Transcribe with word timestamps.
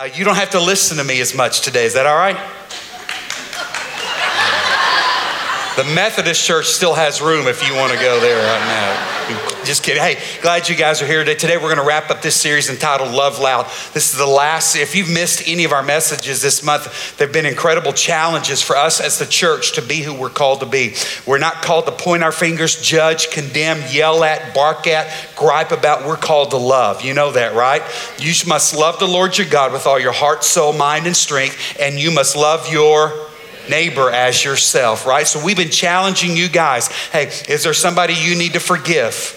Uh, 0.00 0.08
you 0.14 0.24
don't 0.24 0.36
have 0.36 0.48
to 0.48 0.58
listen 0.58 0.96
to 0.96 1.04
me 1.04 1.20
as 1.20 1.34
much 1.34 1.60
today. 1.60 1.84
Is 1.84 1.92
that 1.92 2.06
all 2.06 2.16
right? 2.16 2.36
The 5.76 5.84
Methodist 5.94 6.42
church 6.42 6.68
still 6.68 6.94
has 6.94 7.20
room 7.20 7.46
if 7.46 7.68
you 7.68 7.76
want 7.76 7.92
to 7.92 7.98
go 7.98 8.18
there 8.18 8.36
right 8.36 8.66
now. 8.66 9.19
Just 9.70 9.84
kidding. 9.84 10.02
Hey, 10.02 10.18
glad 10.42 10.68
you 10.68 10.74
guys 10.74 11.00
are 11.00 11.06
here 11.06 11.20
today. 11.20 11.36
Today 11.36 11.56
we're 11.56 11.72
going 11.72 11.76
to 11.76 11.84
wrap 11.84 12.10
up 12.10 12.22
this 12.22 12.34
series 12.34 12.68
entitled 12.68 13.12
Love 13.12 13.38
Loud. 13.38 13.66
This 13.94 14.12
is 14.12 14.18
the 14.18 14.26
last, 14.26 14.74
if 14.74 14.96
you've 14.96 15.08
missed 15.08 15.46
any 15.46 15.62
of 15.62 15.70
our 15.70 15.84
messages 15.84 16.42
this 16.42 16.64
month, 16.64 17.16
there 17.18 17.28
have 17.28 17.32
been 17.32 17.46
incredible 17.46 17.92
challenges 17.92 18.60
for 18.60 18.74
us 18.76 19.00
as 19.00 19.20
the 19.20 19.26
church 19.26 19.74
to 19.74 19.80
be 19.80 20.00
who 20.00 20.12
we're 20.12 20.28
called 20.28 20.58
to 20.58 20.66
be. 20.66 20.94
We're 21.24 21.38
not 21.38 21.62
called 21.62 21.86
to 21.86 21.92
point 21.92 22.24
our 22.24 22.32
fingers, 22.32 22.82
judge, 22.82 23.30
condemn, 23.30 23.80
yell 23.92 24.24
at, 24.24 24.56
bark 24.56 24.88
at, 24.88 25.36
gripe 25.36 25.70
about. 25.70 26.04
We're 26.04 26.16
called 26.16 26.50
to 26.50 26.56
love. 26.56 27.04
You 27.04 27.14
know 27.14 27.30
that, 27.30 27.54
right? 27.54 27.82
You 28.18 28.32
must 28.48 28.76
love 28.76 28.98
the 28.98 29.06
Lord 29.06 29.38
your 29.38 29.46
God 29.46 29.72
with 29.72 29.86
all 29.86 30.00
your 30.00 30.10
heart, 30.10 30.42
soul, 30.42 30.72
mind, 30.72 31.06
and 31.06 31.16
strength, 31.16 31.76
and 31.78 31.96
you 31.96 32.10
must 32.10 32.34
love 32.34 32.72
your 32.72 33.12
neighbor 33.68 34.10
as 34.10 34.44
yourself, 34.44 35.06
right? 35.06 35.28
So 35.28 35.44
we've 35.44 35.56
been 35.56 35.70
challenging 35.70 36.36
you 36.36 36.48
guys. 36.48 36.88
Hey, 36.88 37.26
is 37.48 37.62
there 37.62 37.72
somebody 37.72 38.14
you 38.14 38.34
need 38.34 38.54
to 38.54 38.60
forgive? 38.60 39.36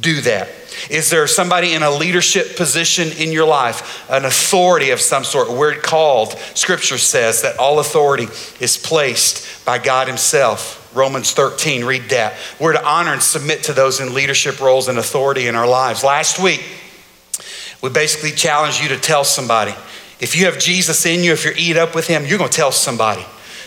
Do 0.00 0.20
that. 0.22 0.48
Is 0.90 1.10
there 1.10 1.26
somebody 1.26 1.74
in 1.74 1.82
a 1.82 1.90
leadership 1.90 2.56
position 2.56 3.08
in 3.18 3.32
your 3.32 3.46
life, 3.46 4.08
an 4.10 4.24
authority 4.24 4.90
of 4.90 5.00
some 5.00 5.24
sort? 5.24 5.50
We're 5.50 5.74
called, 5.74 6.32
scripture 6.54 6.98
says 6.98 7.42
that 7.42 7.58
all 7.58 7.78
authority 7.78 8.28
is 8.60 8.76
placed 8.76 9.64
by 9.64 9.78
God 9.78 10.08
Himself. 10.08 10.76
Romans 10.94 11.32
13, 11.32 11.84
read 11.84 12.10
that. 12.10 12.34
We're 12.58 12.72
to 12.72 12.84
honor 12.84 13.12
and 13.12 13.22
submit 13.22 13.64
to 13.64 13.72
those 13.72 14.00
in 14.00 14.14
leadership 14.14 14.60
roles 14.60 14.88
and 14.88 14.98
authority 14.98 15.46
in 15.46 15.54
our 15.54 15.68
lives. 15.68 16.02
Last 16.04 16.42
week, 16.42 16.64
we 17.82 17.90
basically 17.90 18.32
challenged 18.32 18.82
you 18.82 18.88
to 18.88 18.98
tell 18.98 19.24
somebody. 19.24 19.74
If 20.20 20.36
you 20.36 20.46
have 20.46 20.58
Jesus 20.58 21.04
in 21.06 21.22
you, 21.22 21.32
if 21.32 21.44
you're 21.44 21.54
eat 21.56 21.76
up 21.76 21.94
with 21.94 22.06
Him, 22.06 22.24
you're 22.24 22.38
going 22.38 22.50
to 22.50 22.56
tell 22.56 22.72
somebody. 22.72 23.24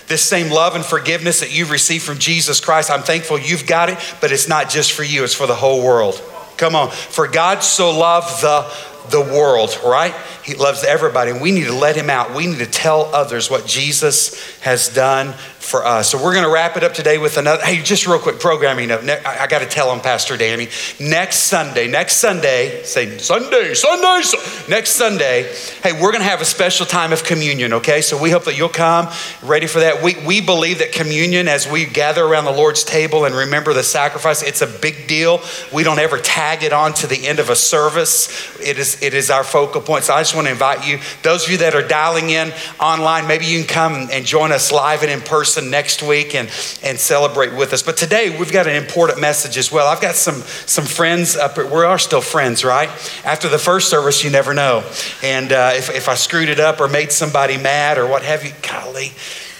This 0.07 0.23
same 0.23 0.51
love 0.51 0.75
and 0.75 0.83
forgiveness 0.83 1.39
that 1.39 1.55
you've 1.55 1.71
received 1.71 2.03
from 2.03 2.17
Jesus 2.17 2.59
Christ, 2.59 2.91
I'm 2.91 3.03
thankful 3.03 3.39
you've 3.39 3.65
got 3.65 3.89
it, 3.89 3.97
but 4.19 4.31
it's 4.31 4.49
not 4.49 4.69
just 4.69 4.91
for 4.91 5.03
you, 5.03 5.23
it's 5.23 5.33
for 5.33 5.47
the 5.47 5.55
whole 5.55 5.83
world. 5.83 6.21
Come 6.61 6.75
on. 6.75 6.91
For 6.91 7.27
God 7.27 7.63
so 7.63 7.89
loved 7.89 8.43
the 8.43 8.71
the 9.09 9.19
world, 9.19 9.79
right? 9.83 10.13
He 10.43 10.53
loves 10.53 10.83
everybody, 10.83 11.33
we 11.33 11.51
need 11.51 11.65
to 11.65 11.73
let 11.73 11.95
him 11.95 12.09
out. 12.09 12.35
We 12.35 12.45
need 12.45 12.59
to 12.59 12.67
tell 12.67 13.13
others 13.15 13.49
what 13.49 13.65
Jesus 13.65 14.59
has 14.59 14.87
done 14.87 15.33
for 15.61 15.85
us. 15.85 16.09
So 16.09 16.17
we're 16.17 16.33
going 16.33 16.43
to 16.43 16.51
wrap 16.51 16.75
it 16.75 16.83
up 16.83 16.93
today 16.93 17.17
with 17.19 17.37
another. 17.37 17.63
Hey, 17.63 17.81
just 17.81 18.07
real 18.07 18.19
quick 18.19 18.39
programming. 18.39 18.91
I, 18.91 19.45
got 19.47 19.59
to 19.59 19.67
tell 19.67 19.91
them, 19.91 20.01
Pastor 20.01 20.35
Danny. 20.35 20.67
Next 20.99 21.37
Sunday, 21.37 21.87
next 21.87 22.17
Sunday, 22.17 22.81
say 22.83 23.17
Sunday, 23.19 23.75
Sunday, 23.75 24.23
next 24.67 24.91
Sunday. 24.91 25.53
Hey, 25.83 25.93
we're 25.93 26.11
going 26.11 26.23
to 26.23 26.29
have 26.29 26.41
a 26.41 26.45
special 26.45 26.85
time 26.85 27.13
of 27.13 27.23
communion. 27.23 27.73
Okay, 27.73 28.01
so 28.01 28.19
we 28.21 28.31
hope 28.31 28.45
that 28.45 28.57
you'll 28.57 28.69
come 28.69 29.07
ready 29.43 29.67
for 29.67 29.79
that. 29.79 30.01
We 30.01 30.15
we 30.25 30.41
believe 30.41 30.79
that 30.79 30.91
communion, 30.91 31.47
as 31.47 31.67
we 31.67 31.85
gather 31.85 32.25
around 32.25 32.45
the 32.45 32.51
Lord's 32.51 32.83
table 32.83 33.25
and 33.25 33.35
remember 33.35 33.73
the 33.73 33.83
sacrifice, 33.83 34.41
it's 34.41 34.61
a 34.61 34.67
big 34.67 35.07
deal. 35.07 35.41
We 35.71 35.83
don't 35.83 35.99
ever 35.99 36.17
tag 36.17 36.63
it 36.63 36.73
on 36.73 36.93
to 36.95 37.07
the 37.07 37.27
end 37.27 37.39
of 37.39 37.49
a 37.49 37.55
service. 37.55 38.59
It 38.59 38.79
is 38.79 39.01
it 39.03 39.13
is 39.13 39.29
our 39.29 39.43
focal 39.43 39.81
point. 39.81 40.05
So 40.05 40.15
I 40.15 40.21
just 40.21 40.33
want 40.33 40.47
to 40.47 40.51
invite 40.51 40.87
you, 40.87 40.99
those 41.21 41.45
of 41.45 41.51
you 41.51 41.57
that 41.59 41.75
are 41.75 41.87
dialing 41.87 42.31
in 42.31 42.51
online, 42.79 43.27
maybe 43.27 43.45
you 43.45 43.59
can 43.59 43.67
come 43.67 44.09
and 44.11 44.25
join 44.25 44.51
us 44.51 44.71
live 44.71 45.03
and 45.03 45.11
in 45.11 45.21
person 45.21 45.50
next 45.59 46.01
week 46.01 46.35
and, 46.35 46.49
and 46.83 46.97
celebrate 46.97 47.53
with 47.53 47.73
us. 47.73 47.83
But 47.83 47.97
today 47.97 48.37
we've 48.37 48.51
got 48.51 48.67
an 48.67 48.75
important 48.75 49.19
message 49.19 49.57
as 49.57 49.71
well. 49.71 49.87
I've 49.87 50.01
got 50.01 50.15
some, 50.15 50.35
some 50.35 50.85
friends 50.85 51.35
up 51.35 51.57
we 51.57 51.63
are 51.63 51.99
still 51.99 52.21
friends, 52.21 52.63
right? 52.63 52.89
After 53.25 53.49
the 53.49 53.59
first 53.59 53.89
service, 53.89 54.23
you 54.23 54.29
never 54.29 54.53
know. 54.53 54.83
And 55.23 55.51
uh, 55.51 55.71
if, 55.75 55.89
if 55.89 56.07
I 56.07 56.15
screwed 56.15 56.49
it 56.49 56.59
up 56.59 56.79
or 56.79 56.87
made 56.87 57.11
somebody 57.11 57.57
mad 57.57 57.97
or 57.97 58.07
what 58.07 58.23
have 58.23 58.45
you, 58.45 58.51
golly, 58.61 59.11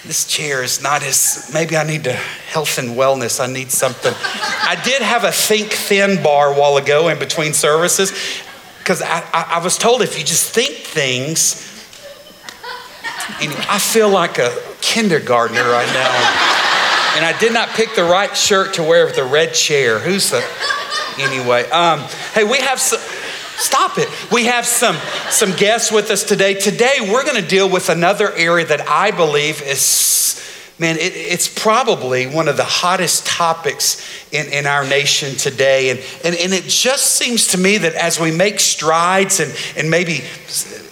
this 0.04 0.26
chair 0.26 0.62
is 0.62 0.82
not 0.82 1.02
as, 1.02 1.50
maybe 1.54 1.76
I 1.76 1.84
need 1.84 2.04
to 2.04 2.12
health 2.12 2.78
and 2.78 2.90
wellness. 2.90 3.40
I 3.40 3.52
need 3.52 3.70
something. 3.70 4.12
I 4.22 4.80
did 4.84 5.02
have 5.02 5.24
a 5.24 5.32
think 5.32 5.72
thin 5.72 6.22
bar 6.22 6.52
a 6.52 6.58
while 6.58 6.76
ago 6.76 7.08
in 7.08 7.18
between 7.18 7.52
services 7.52 8.12
because 8.78 9.00
I, 9.00 9.20
I, 9.32 9.46
I, 9.60 9.64
was 9.64 9.78
told 9.78 10.02
if 10.02 10.18
you 10.18 10.24
just 10.24 10.52
think 10.52 10.70
things, 10.70 11.54
I 13.68 13.78
feel 13.78 14.08
like 14.08 14.38
a 14.38 14.56
kindergartner 14.80 15.62
right 15.62 15.86
now. 15.86 16.52
And 17.16 17.24
I 17.24 17.36
did 17.38 17.52
not 17.52 17.68
pick 17.70 17.94
the 17.94 18.04
right 18.04 18.34
shirt 18.36 18.74
to 18.74 18.82
wear 18.82 19.06
with 19.06 19.16
the 19.16 19.24
red 19.24 19.54
chair. 19.54 19.98
Who's 19.98 20.30
the, 20.30 20.44
anyway. 21.18 21.68
Um, 21.70 22.00
hey, 22.34 22.44
we 22.44 22.58
have 22.58 22.80
some, 22.80 23.00
stop 23.56 23.98
it. 23.98 24.08
We 24.32 24.46
have 24.46 24.66
some, 24.66 24.96
some 25.30 25.54
guests 25.56 25.92
with 25.92 26.10
us 26.10 26.24
today. 26.24 26.54
Today, 26.54 26.96
we're 27.00 27.24
going 27.24 27.40
to 27.40 27.46
deal 27.46 27.68
with 27.68 27.90
another 27.90 28.32
area 28.34 28.66
that 28.66 28.88
I 28.88 29.10
believe 29.10 29.62
is 29.62 29.80
man, 30.78 30.96
it, 30.96 31.12
it's 31.14 31.48
probably 31.48 32.26
one 32.26 32.48
of 32.48 32.56
the 32.56 32.64
hottest 32.64 33.26
topics 33.26 34.04
in, 34.32 34.46
in 34.52 34.66
our 34.66 34.86
nation 34.86 35.36
today. 35.36 35.90
And, 35.90 36.00
and, 36.24 36.34
and 36.34 36.52
it 36.52 36.64
just 36.64 37.16
seems 37.16 37.48
to 37.48 37.58
me 37.58 37.78
that 37.78 37.94
as 37.94 38.18
we 38.18 38.30
make 38.30 38.60
strides 38.60 39.40
and, 39.40 39.54
and 39.76 39.90
maybe 39.90 40.22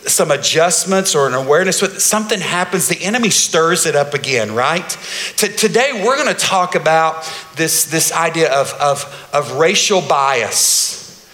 some 0.06 0.30
adjustments 0.30 1.14
or 1.14 1.26
an 1.26 1.34
awareness 1.34 1.82
with 1.82 2.00
something 2.00 2.40
happens 2.40 2.88
the 2.88 3.02
enemy 3.04 3.28
stirs 3.28 3.84
it 3.84 3.94
up 3.94 4.14
again 4.14 4.54
right 4.54 4.96
T- 5.36 5.52
today 5.52 6.02
we're 6.04 6.16
going 6.16 6.34
to 6.34 6.40
talk 6.40 6.74
about 6.74 7.30
this, 7.56 7.84
this 7.84 8.10
idea 8.10 8.50
of, 8.50 8.72
of, 8.80 9.28
of 9.32 9.52
racial 9.52 10.00
bias 10.00 11.28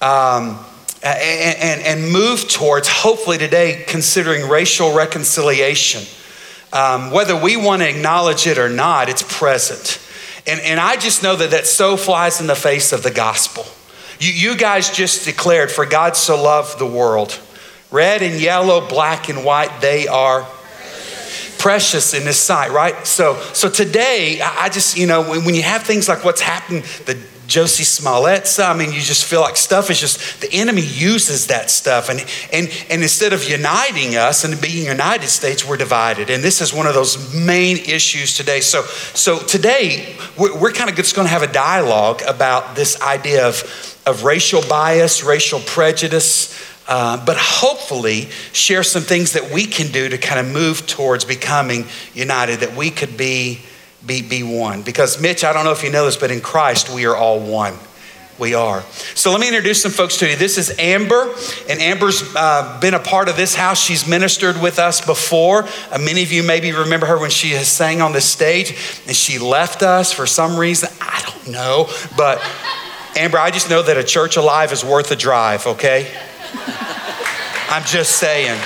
um, 0.00 0.64
and, 1.02 1.58
and, 1.58 1.80
and 1.82 2.12
move 2.12 2.48
towards 2.48 2.88
hopefully 2.88 3.38
today 3.38 3.84
considering 3.88 4.48
racial 4.48 4.94
reconciliation 4.94 6.02
um, 6.72 7.10
whether 7.10 7.36
we 7.36 7.56
want 7.56 7.82
to 7.82 7.88
acknowledge 7.88 8.46
it 8.46 8.58
or 8.58 8.68
not, 8.68 9.08
it's 9.08 9.22
present. 9.22 10.00
And, 10.46 10.60
and 10.60 10.80
I 10.80 10.96
just 10.96 11.22
know 11.22 11.36
that 11.36 11.50
that 11.50 11.66
so 11.66 11.96
flies 11.96 12.40
in 12.40 12.46
the 12.46 12.54
face 12.54 12.92
of 12.92 13.02
the 13.02 13.10
gospel. 13.10 13.64
You, 14.18 14.32
you 14.32 14.56
guys 14.56 14.90
just 14.90 15.24
declared, 15.24 15.70
for 15.70 15.86
God 15.86 16.16
so 16.16 16.42
loved 16.42 16.78
the 16.78 16.86
world. 16.86 17.38
Red 17.90 18.22
and 18.22 18.40
yellow, 18.40 18.86
black 18.88 19.28
and 19.28 19.44
white, 19.44 19.80
they 19.80 20.08
are 20.08 20.46
precious 21.58 22.14
in 22.14 22.22
his 22.22 22.38
sight, 22.38 22.72
right? 22.72 23.06
So, 23.06 23.36
so 23.52 23.68
today, 23.68 24.40
I 24.40 24.68
just, 24.68 24.96
you 24.96 25.06
know, 25.06 25.22
when, 25.22 25.44
when 25.44 25.54
you 25.54 25.62
have 25.62 25.82
things 25.82 26.08
like 26.08 26.24
what's 26.24 26.40
happened, 26.40 26.82
the 27.06 27.14
Jussie 27.52 27.84
Smollett. 27.84 28.58
I 28.58 28.72
mean, 28.74 28.92
you 28.92 29.00
just 29.00 29.26
feel 29.26 29.42
like 29.42 29.58
stuff 29.58 29.90
is 29.90 30.00
just, 30.00 30.40
the 30.40 30.50
enemy 30.52 30.80
uses 30.80 31.48
that 31.48 31.70
stuff. 31.70 32.08
And, 32.08 32.20
and, 32.50 32.70
and 32.88 33.02
instead 33.02 33.34
of 33.34 33.46
uniting 33.46 34.16
us 34.16 34.44
and 34.44 34.58
being 34.58 34.86
United 34.86 35.28
States, 35.28 35.62
we're 35.62 35.76
divided. 35.76 36.30
And 36.30 36.42
this 36.42 36.62
is 36.62 36.72
one 36.72 36.86
of 36.86 36.94
those 36.94 37.34
main 37.34 37.76
issues 37.76 38.34
today. 38.34 38.60
So, 38.60 38.84
so 39.12 39.38
today, 39.38 40.16
we're, 40.38 40.58
we're 40.58 40.72
kind 40.72 40.88
of 40.88 40.96
just 40.96 41.14
going 41.14 41.26
to 41.26 41.30
have 41.30 41.42
a 41.42 41.52
dialogue 41.52 42.22
about 42.26 42.74
this 42.74 42.98
idea 43.02 43.46
of, 43.46 44.00
of 44.06 44.24
racial 44.24 44.62
bias, 44.66 45.22
racial 45.22 45.60
prejudice. 45.60 46.58
Uh, 46.88 47.22
but 47.24 47.36
hopefully 47.38 48.28
share 48.52 48.82
some 48.82 49.02
things 49.02 49.34
that 49.34 49.50
we 49.52 49.66
can 49.66 49.92
do 49.92 50.08
to 50.08 50.16
kind 50.16 50.40
of 50.40 50.52
move 50.52 50.86
towards 50.86 51.24
becoming 51.26 51.84
united, 52.14 52.60
that 52.60 52.74
we 52.74 52.90
could 52.90 53.16
be 53.16 53.60
be, 54.06 54.22
be 54.22 54.42
one. 54.42 54.82
Because, 54.82 55.20
Mitch, 55.20 55.44
I 55.44 55.52
don't 55.52 55.64
know 55.64 55.72
if 55.72 55.82
you 55.82 55.90
know 55.90 56.06
this, 56.06 56.16
but 56.16 56.30
in 56.30 56.40
Christ, 56.40 56.90
we 56.90 57.06
are 57.06 57.16
all 57.16 57.40
one. 57.40 57.74
We 58.38 58.54
are. 58.54 58.82
So 59.14 59.30
let 59.30 59.40
me 59.40 59.46
introduce 59.46 59.82
some 59.82 59.92
folks 59.92 60.16
to 60.18 60.28
you. 60.28 60.36
This 60.36 60.58
is 60.58 60.74
Amber, 60.78 61.32
and 61.68 61.80
Amber's 61.80 62.24
uh, 62.34 62.78
been 62.80 62.94
a 62.94 62.98
part 62.98 63.28
of 63.28 63.36
this 63.36 63.54
house. 63.54 63.80
She's 63.80 64.08
ministered 64.08 64.60
with 64.60 64.78
us 64.78 65.04
before. 65.04 65.68
Uh, 65.90 65.98
many 65.98 66.22
of 66.22 66.32
you 66.32 66.42
maybe 66.42 66.72
remember 66.72 67.06
her 67.06 67.18
when 67.18 67.30
she 67.30 67.50
sang 67.58 68.00
on 68.00 68.12
the 68.12 68.20
stage, 68.20 68.70
and 69.06 69.14
she 69.14 69.38
left 69.38 69.82
us 69.82 70.12
for 70.12 70.26
some 70.26 70.56
reason. 70.56 70.88
I 71.00 71.22
don't 71.22 71.52
know, 71.52 71.88
but 72.16 72.42
Amber, 73.16 73.38
I 73.38 73.50
just 73.50 73.68
know 73.68 73.82
that 73.82 73.98
a 73.98 74.04
church 74.04 74.36
alive 74.36 74.72
is 74.72 74.82
worth 74.82 75.12
a 75.12 75.16
drive. 75.16 75.66
Okay, 75.66 76.10
I'm 77.68 77.84
just 77.84 78.16
saying. 78.16 78.58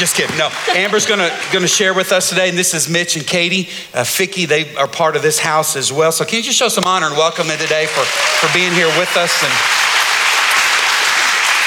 Just 0.00 0.16
kidding. 0.16 0.38
No, 0.38 0.48
Amber's 0.70 1.04
gonna 1.04 1.28
gonna 1.52 1.68
share 1.68 1.92
with 1.92 2.10
us 2.10 2.30
today, 2.30 2.48
and 2.48 2.56
this 2.56 2.72
is 2.72 2.88
Mitch 2.88 3.16
and 3.16 3.26
Katie, 3.26 3.68
uh, 3.92 4.02
Ficky. 4.02 4.48
They 4.48 4.74
are 4.76 4.88
part 4.88 5.14
of 5.14 5.20
this 5.20 5.38
house 5.38 5.76
as 5.76 5.92
well. 5.92 6.10
So 6.10 6.24
can 6.24 6.38
you 6.38 6.42
just 6.42 6.56
show 6.56 6.68
some 6.68 6.84
honor 6.84 7.08
and 7.08 7.18
welcome 7.18 7.48
them 7.48 7.58
today 7.58 7.84
for 7.84 8.00
for 8.00 8.50
being 8.54 8.72
here 8.72 8.86
with 8.86 9.14
us? 9.18 9.44
And 9.44 9.52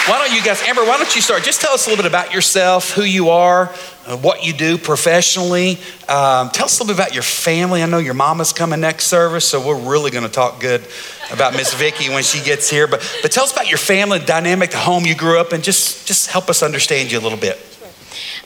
why 0.10 0.18
don't 0.18 0.36
you 0.36 0.42
guys, 0.42 0.64
Amber? 0.64 0.82
Why 0.82 0.98
don't 0.98 1.16
you 1.16 1.22
start? 1.22 1.44
Just 1.44 1.62
tell 1.62 1.74
us 1.74 1.86
a 1.86 1.92
little 1.92 2.02
bit 2.02 2.10
about 2.10 2.34
yourself, 2.34 2.90
who 2.90 3.04
you 3.04 3.30
are, 3.30 3.72
uh, 4.08 4.18
what 4.18 4.44
you 4.44 4.52
do 4.52 4.80
professionally. 4.80 5.78
Um, 6.10 6.50
tell 6.50 6.66
us 6.66 6.80
a 6.80 6.84
little 6.84 6.88
bit 6.88 7.04
about 7.04 7.14
your 7.14 7.22
family. 7.22 7.84
I 7.84 7.86
know 7.86 8.00
your 8.00 8.16
mama's 8.16 8.52
coming 8.52 8.82
next 8.82 9.06
service, 9.06 9.48
so 9.48 9.64
we're 9.64 9.80
really 9.80 10.10
going 10.10 10.26
to 10.26 10.32
talk 10.32 10.60
good 10.60 10.84
about 11.32 11.54
Miss 11.54 11.72
Vicky 11.76 12.10
when 12.10 12.24
she 12.24 12.44
gets 12.44 12.68
here. 12.68 12.88
But 12.88 13.08
but 13.22 13.32
tell 13.32 13.44
us 13.44 13.52
about 13.52 13.70
your 13.70 13.78
family 13.78 14.18
dynamic, 14.18 14.72
the 14.72 14.80
home 14.80 15.06
you 15.06 15.14
grew 15.14 15.40
up 15.40 15.54
in. 15.54 15.62
Just 15.62 16.08
just 16.08 16.32
help 16.32 16.50
us 16.50 16.64
understand 16.64 17.12
you 17.12 17.20
a 17.20 17.22
little 17.22 17.38
bit. 17.38 17.60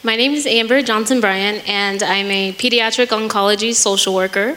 My 0.03 0.15
name 0.15 0.33
is 0.33 0.45
Amber 0.45 0.83
Johnson 0.83 1.19
Bryant, 1.19 1.67
and 1.67 2.03
I'm 2.03 2.27
a 2.27 2.53
pediatric 2.53 3.07
oncology 3.07 3.73
social 3.73 4.13
worker. 4.13 4.55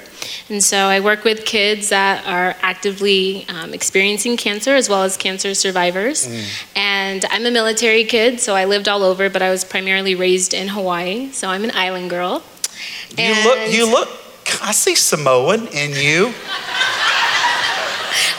And 0.50 0.62
so 0.62 0.76
I 0.76 1.00
work 1.00 1.25
with 1.25 1.46
kids 1.46 1.88
that 1.88 2.26
are 2.26 2.54
actively 2.60 3.46
um, 3.48 3.72
experiencing 3.72 4.37
cancer 4.37 4.75
as 4.75 4.90
well 4.90 5.02
as 5.02 5.16
cancer 5.16 5.54
survivors. 5.54 6.28
Mm. 6.28 6.66
And 6.76 7.25
I'm 7.31 7.46
a 7.46 7.50
military 7.50 8.04
kid, 8.04 8.38
so 8.38 8.54
I 8.54 8.66
lived 8.66 8.87
all 8.87 9.02
over, 9.02 9.31
but 9.31 9.40
I 9.40 9.48
was 9.48 9.64
primarily 9.64 10.14
raised 10.14 10.52
in 10.52 10.69
Hawaii, 10.69 11.31
so 11.32 11.48
I'm 11.48 11.64
an 11.64 11.70
island 11.75 12.10
girl. 12.10 12.42
You 13.16 13.32
look, 13.42 13.72
you 13.72 13.90
look, 13.90 14.08
I 14.62 14.72
see 14.72 14.94
Samoan 14.94 15.69
in 15.69 15.92
you. 15.92 16.34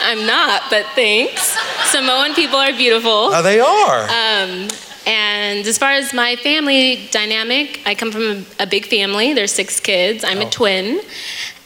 I'm 0.04 0.28
not, 0.28 0.64
but 0.70 0.86
thanks. 0.94 1.58
Samoan 1.90 2.36
people 2.36 2.58
are 2.58 2.74
beautiful. 2.74 3.10
Oh, 3.34 3.42
they 3.42 3.60
are. 3.60 4.04
Um, 4.04 4.68
and 5.06 5.66
as 5.66 5.78
far 5.78 5.92
as 5.92 6.14
my 6.14 6.36
family 6.38 7.08
dynamic, 7.12 7.82
I 7.86 7.96
come 7.96 8.12
from 8.12 8.22
a, 8.22 8.46
a 8.60 8.68
big 8.68 8.86
family. 8.86 9.34
There's 9.34 9.52
six 9.52 9.80
kids. 9.80 10.24
I'm 10.24 10.40
oh. 10.40 10.48
a 10.48 10.50
twin, 10.50 11.02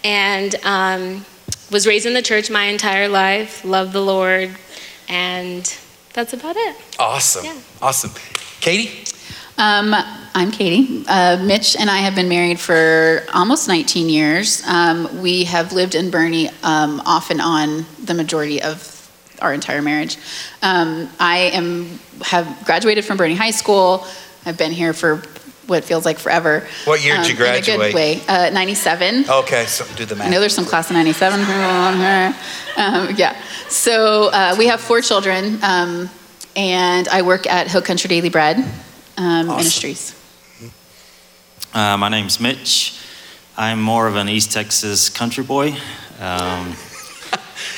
and 0.04 0.56
um, 0.64 1.26
was 1.72 1.86
raised 1.86 2.06
in 2.06 2.14
the 2.14 2.22
church 2.22 2.50
my 2.50 2.66
entire 2.66 3.08
life. 3.08 3.66
Love 3.66 3.94
the 3.94 4.02
Lord, 4.02 4.56
and 5.10 5.78
that's 6.14 6.34
about 6.34 6.56
it. 6.56 6.76
Awesome. 7.00 7.46
Yeah. 7.46 7.60
Awesome. 7.82 8.12
Katie. 8.62 9.06
Um, 9.58 9.94
I'm 10.34 10.52
Katie. 10.52 11.06
Uh, 11.08 11.42
Mitch 11.42 11.78
and 11.78 11.90
I 11.90 12.00
have 12.00 12.14
been 12.14 12.28
married 12.28 12.60
for 12.60 13.24
almost 13.34 13.70
19 13.70 14.10
years. 14.10 14.62
Um, 14.68 15.22
we 15.22 15.46
have 15.46 15.72
lived 15.72 15.96
in 15.96 16.12
Boerne 16.12 16.52
um, 16.64 17.02
off 17.06 17.30
and 17.30 17.40
on 17.40 17.86
the 18.04 18.14
majority 18.14 18.62
of 18.62 18.95
our 19.46 19.54
entire 19.54 19.82
marriage. 19.82 20.18
Um, 20.62 21.08
I 21.20 21.52
am 21.54 22.00
have 22.22 22.66
graduated 22.66 23.06
from 23.06 23.18
Boerne 23.18 23.36
High 23.36 23.52
School. 23.52 24.06
I've 24.46 24.58
been 24.58 24.72
here 24.72 24.94
for 24.94 25.22
what 25.68 25.84
feels 25.84 26.06
like 26.06 26.20
forever. 26.20 26.68
What 26.86 27.04
year 27.04 27.18
did 27.18 27.30
you 27.30 27.36
graduate? 27.36 27.70
Um, 27.70 27.82
in 27.82 27.88
a 27.88 27.92
good 27.92 27.96
way. 27.96 28.22
Uh, 28.28 28.50
97. 28.52 29.30
Okay, 29.30 29.66
so 29.66 29.86
do 29.96 30.06
the 30.06 30.16
math. 30.16 30.28
I 30.28 30.30
know 30.30 30.40
there's 30.40 30.54
some 30.54 30.66
class 30.66 30.90
of 30.90 30.96
97 30.96 31.40
on 31.40 31.98
here. 31.98 32.36
Um, 32.78 33.16
yeah. 33.16 33.40
So 33.70 34.30
uh, 34.30 34.56
we 34.58 34.68
have 34.68 34.82
four 34.82 35.02
children, 35.02 35.60
um, 35.64 36.10
and 36.56 37.08
I 37.08 37.22
work 37.22 37.48
at 37.48 37.68
Hill 37.68 37.82
Country 37.82 38.08
Daily 38.08 38.30
Bread 38.30 38.58
um, 38.58 38.66
awesome. 39.18 39.58
Ministries. 39.58 40.16
Uh, 41.74 41.98
my 41.98 42.10
name's 42.10 42.40
Mitch. 42.40 43.00
I'm 43.58 43.82
more 43.82 44.08
of 44.08 44.16
an 44.16 44.28
East 44.30 44.52
Texas 44.52 45.10
country 45.10 45.44
boy. 45.44 45.76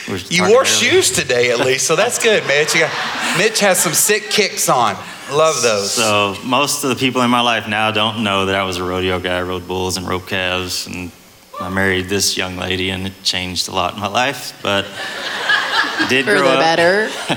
You 0.08 0.48
wore 0.50 0.64
shoes 0.66 1.12
today, 1.12 1.52
at 1.52 1.60
least, 1.60 1.86
so 1.86 1.96
that's 1.96 2.22
good, 2.22 2.46
Mitch. 2.48 2.74
Got, 2.74 3.38
Mitch 3.38 3.60
has 3.60 3.78
some 3.80 3.94
sick 3.94 4.24
kicks 4.30 4.70
on. 4.70 4.96
Love 5.32 5.62
those. 5.62 5.92
So 5.92 6.36
most 6.46 6.84
of 6.86 6.90
the 6.90 6.96
people 6.96 7.22
in 7.24 7.30
my 7.30 7.42
life 7.42 7.68
now 7.68 7.92
don't 7.92 8.24
know 8.24 8.46
that 8.46 8.56
I 8.56 8.64
was 8.64 8.78
a 8.78 8.84
rodeo 8.84 9.20
guy. 9.20 9.38
I 9.38 9.42
rode 9.42 9.68
bulls 9.68 9.98
and 9.98 10.08
rope 10.08 10.26
calves, 10.28 10.88
and 10.88 11.12
I 11.60 11.70
married 11.70 12.08
this 12.08 12.38
young 12.38 12.56
lady, 12.56 12.90
and 12.92 13.08
it 13.08 13.14
changed 13.24 13.68
a 13.68 13.72
lot 13.72 13.96
in 13.96 14.00
my 14.00 14.08
life. 14.08 14.58
But 14.64 14.86
I 14.86 16.06
did 16.10 16.24
For 16.26 16.32
grow 16.36 16.44
the 16.44 16.54
up. 16.54 16.60
better. 16.62 17.10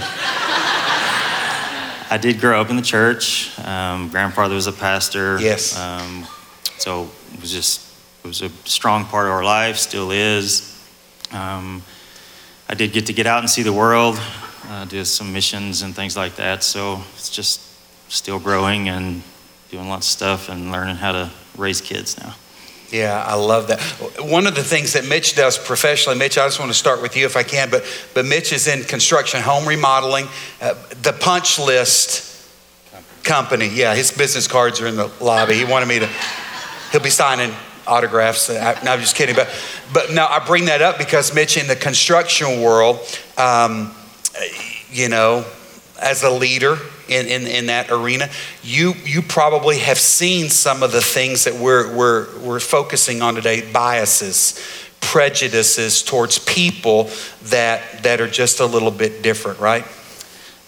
I 2.12 2.19
did 2.20 2.40
grow 2.40 2.61
up 2.61 2.70
in 2.70 2.76
the 2.76 2.82
church. 2.82 3.56
Um, 3.61 4.08
grandfather 4.08 4.55
was 4.55 4.67
a 4.67 4.72
pastor. 4.72 5.40
Yes. 5.40 5.76
Um, 5.78 6.26
so 6.78 7.08
it 7.34 7.40
was 7.40 7.52
just 7.52 7.93
it 8.25 8.28
was 8.28 8.43
a 8.43 8.49
strong 8.64 9.05
part 9.06 9.26
of 9.26 9.32
our 9.32 9.44
life. 9.44 9.76
Still 9.76 10.11
is. 10.11 10.76
Um, 11.32 11.82
I 12.70 12.75
did 12.75 12.93
get 12.93 13.06
to 13.06 13.12
get 13.12 13.26
out 13.26 13.40
and 13.40 13.50
see 13.50 13.64
the 13.64 13.72
world, 13.72 14.17
uh, 14.69 14.84
do 14.84 15.05
some 15.05 15.32
missions 15.32 15.82
and 15.82 15.93
things 15.93 16.17
like 16.17 16.37
that. 16.37 16.62
So 16.62 17.02
it's 17.14 17.28
just 17.28 17.61
still 18.08 18.38
growing 18.38 18.88
and 18.88 19.25
doing 19.70 19.88
lots 19.88 20.06
of 20.06 20.12
stuff 20.12 20.49
and 20.49 20.70
learning 20.70 20.94
how 20.94 21.11
to 21.11 21.31
raise 21.56 21.81
kids 21.81 22.17
now. 22.17 22.37
Yeah, 22.93 23.25
I 23.26 23.34
love 23.34 23.67
that. 23.69 23.81
One 24.20 24.46
of 24.46 24.55
the 24.55 24.62
things 24.62 24.93
that 24.93 25.05
Mitch 25.05 25.34
does 25.34 25.58
professionally, 25.58 26.17
Mitch, 26.17 26.38
I 26.38 26.46
just 26.46 26.61
want 26.61 26.70
to 26.70 26.78
start 26.78 27.02
with 27.02 27.17
you 27.17 27.26
if 27.26 27.37
I 27.37 27.43
can, 27.43 27.70
but, 27.70 27.82
but 28.14 28.25
Mitch 28.25 28.52
is 28.52 28.69
in 28.69 28.84
construction, 28.84 29.40
home 29.40 29.67
remodeling, 29.67 30.28
uh, 30.62 30.75
the 31.02 31.12
punch 31.12 31.58
list 31.58 32.49
company. 33.25 33.67
Yeah, 33.67 33.96
his 33.96 34.12
business 34.12 34.46
cards 34.46 34.81
are 34.81 34.87
in 34.87 34.94
the 34.94 35.11
lobby. 35.20 35.55
He 35.55 35.64
wanted 35.64 35.88
me 35.88 35.99
to, 35.99 36.08
he'll 36.93 37.02
be 37.02 37.11
signing 37.11 37.52
autographs. 37.87 38.50
I, 38.50 38.81
no, 38.85 38.93
I'm 38.93 39.00
just 39.00 39.17
kidding. 39.17 39.35
But, 39.35 39.49
but 39.93 40.12
no, 40.12 40.27
I 40.27 40.44
bring 40.44 40.67
that 40.67 40.82
up 40.82 40.99
because 40.99 41.35
Mitch, 41.35 41.56
in 41.56 41.67
the 41.67 41.77
construction 41.77 42.61
world, 42.61 42.99
um, 43.37 43.94
you 44.91 45.09
know, 45.09 45.44
as 46.00 46.23
a 46.23 46.31
leader, 46.31 46.79
in, 47.09 47.27
in, 47.27 47.47
in 47.47 47.67
that 47.67 47.91
arena, 47.91 48.31
you, 48.62 48.94
you 49.05 49.21
probably 49.21 49.79
have 49.79 49.99
seen 49.99 50.49
some 50.49 50.82
of 50.82 50.93
the 50.93 51.00
things 51.00 51.44
that 51.44 51.55
we're, 51.55 51.94
we're, 51.94 52.38
we're 52.38 52.61
focusing 52.61 53.21
on 53.21 53.35
today 53.35 53.71
biases, 53.73 54.61
prejudices 55.00 56.03
towards 56.03 56.38
people 56.38 57.11
that, 57.44 58.05
that 58.05 58.21
are 58.21 58.29
just 58.29 58.61
a 58.61 58.67
little 58.67 58.93
bit 58.93 59.23
different, 59.23 59.59
right? 59.59 59.85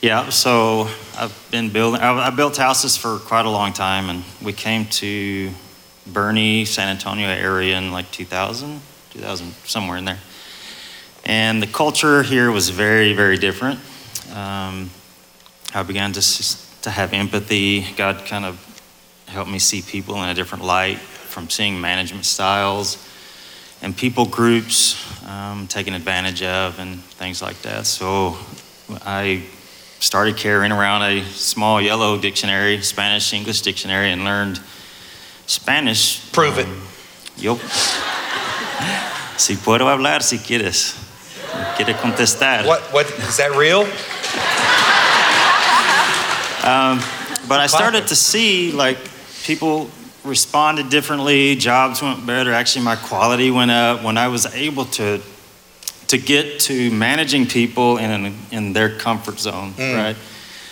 Yeah, 0.01 0.31
so 0.31 0.89
I've 1.17 1.49
been 1.53 1.71
building, 1.71 2.01
I, 2.01 2.27
I 2.27 2.31
built 2.31 2.57
houses 2.57 2.97
for 2.97 3.19
quite 3.19 3.47
a 3.47 3.51
long 3.51 3.73
time, 3.73 4.11
and 4.11 4.25
we 4.43 4.53
came 4.53 4.87
to 4.87 5.51
Boerne, 6.09 6.67
San 6.67 6.89
Antonio 6.89 7.29
area 7.29 7.79
in 7.79 7.93
like 7.93 8.11
2000, 8.11 8.81
2000, 9.11 9.53
somewhere 9.65 9.97
in 9.97 10.05
there. 10.05 10.19
And 11.25 11.63
the 11.63 11.67
culture 11.67 12.23
here 12.23 12.51
was 12.51 12.71
very, 12.71 13.13
very 13.13 13.39
different. 13.39 13.79
Um, 14.35 14.91
I 15.75 15.83
began 15.85 16.13
to, 16.13 16.83
to 16.83 16.91
have 16.91 17.13
empathy. 17.13 17.87
God 17.97 18.27
kind 18.27 18.45
of 18.45 18.59
helped 19.27 19.51
me 19.51 19.59
see 19.59 19.83
people 19.83 20.23
in 20.23 20.29
a 20.29 20.35
different 20.35 20.65
light 20.65 20.99
from 20.99 21.49
seeing 21.49 21.81
management 21.81 22.25
styles 22.25 23.09
and 23.83 23.97
people 23.97 24.27
groups 24.27 24.97
um, 25.27 25.67
taken 25.67 25.95
advantage 25.95 26.43
of 26.43 26.79
and 26.79 27.01
things 27.03 27.43
like 27.43 27.61
that. 27.63 27.87
So 27.87 28.37
I 29.05 29.45
started 29.99 30.37
carrying 30.37 30.73
around 30.73 31.03
a 31.03 31.25
small 31.25 31.81
yellow 31.81 32.19
dictionary, 32.19 32.81
Spanish 32.83 33.33
English 33.33 33.63
dictionary, 33.63 34.11
and 34.11 34.25
learned 34.25 34.61
Spanish. 35.47 36.31
Prove 36.33 36.59
it. 36.59 36.69
Yo. 37.37 37.57
si 39.37 39.57
puedo 39.57 39.87
hablar 39.89 40.23
si 40.23 40.39
quieres. 40.39 40.99
Quiere 41.77 41.95
contestar. 41.95 42.67
What, 42.67 42.81
what, 42.93 43.07
is 43.07 43.37
that 43.37 43.57
real? 43.57 43.87
Um, 46.65 47.01
but 47.49 47.59
I 47.59 47.67
started 47.67 48.07
to 48.09 48.17
see 48.17 48.71
like 48.71 48.97
people 49.43 49.91
responded 50.25 50.91
differently, 50.91 51.57
jobs 51.57 52.01
went 52.01 52.25
better. 52.25 52.53
Actually, 52.53 52.85
my 52.85 52.97
quality 52.97 53.51
went 53.51 53.73
up 53.73 54.05
when 54.05 54.17
I 54.17 54.29
was 54.29 54.47
able 54.55 54.85
to 54.97 55.21
to 56.09 56.19
get 56.19 56.61
to 56.61 56.91
managing 56.91 57.47
people 57.47 57.97
in 57.97 58.35
in 58.53 58.73
their 58.73 58.97
comfort 58.97 59.41
zone, 59.41 59.73
mm. 59.73 59.97
right? 59.97 60.17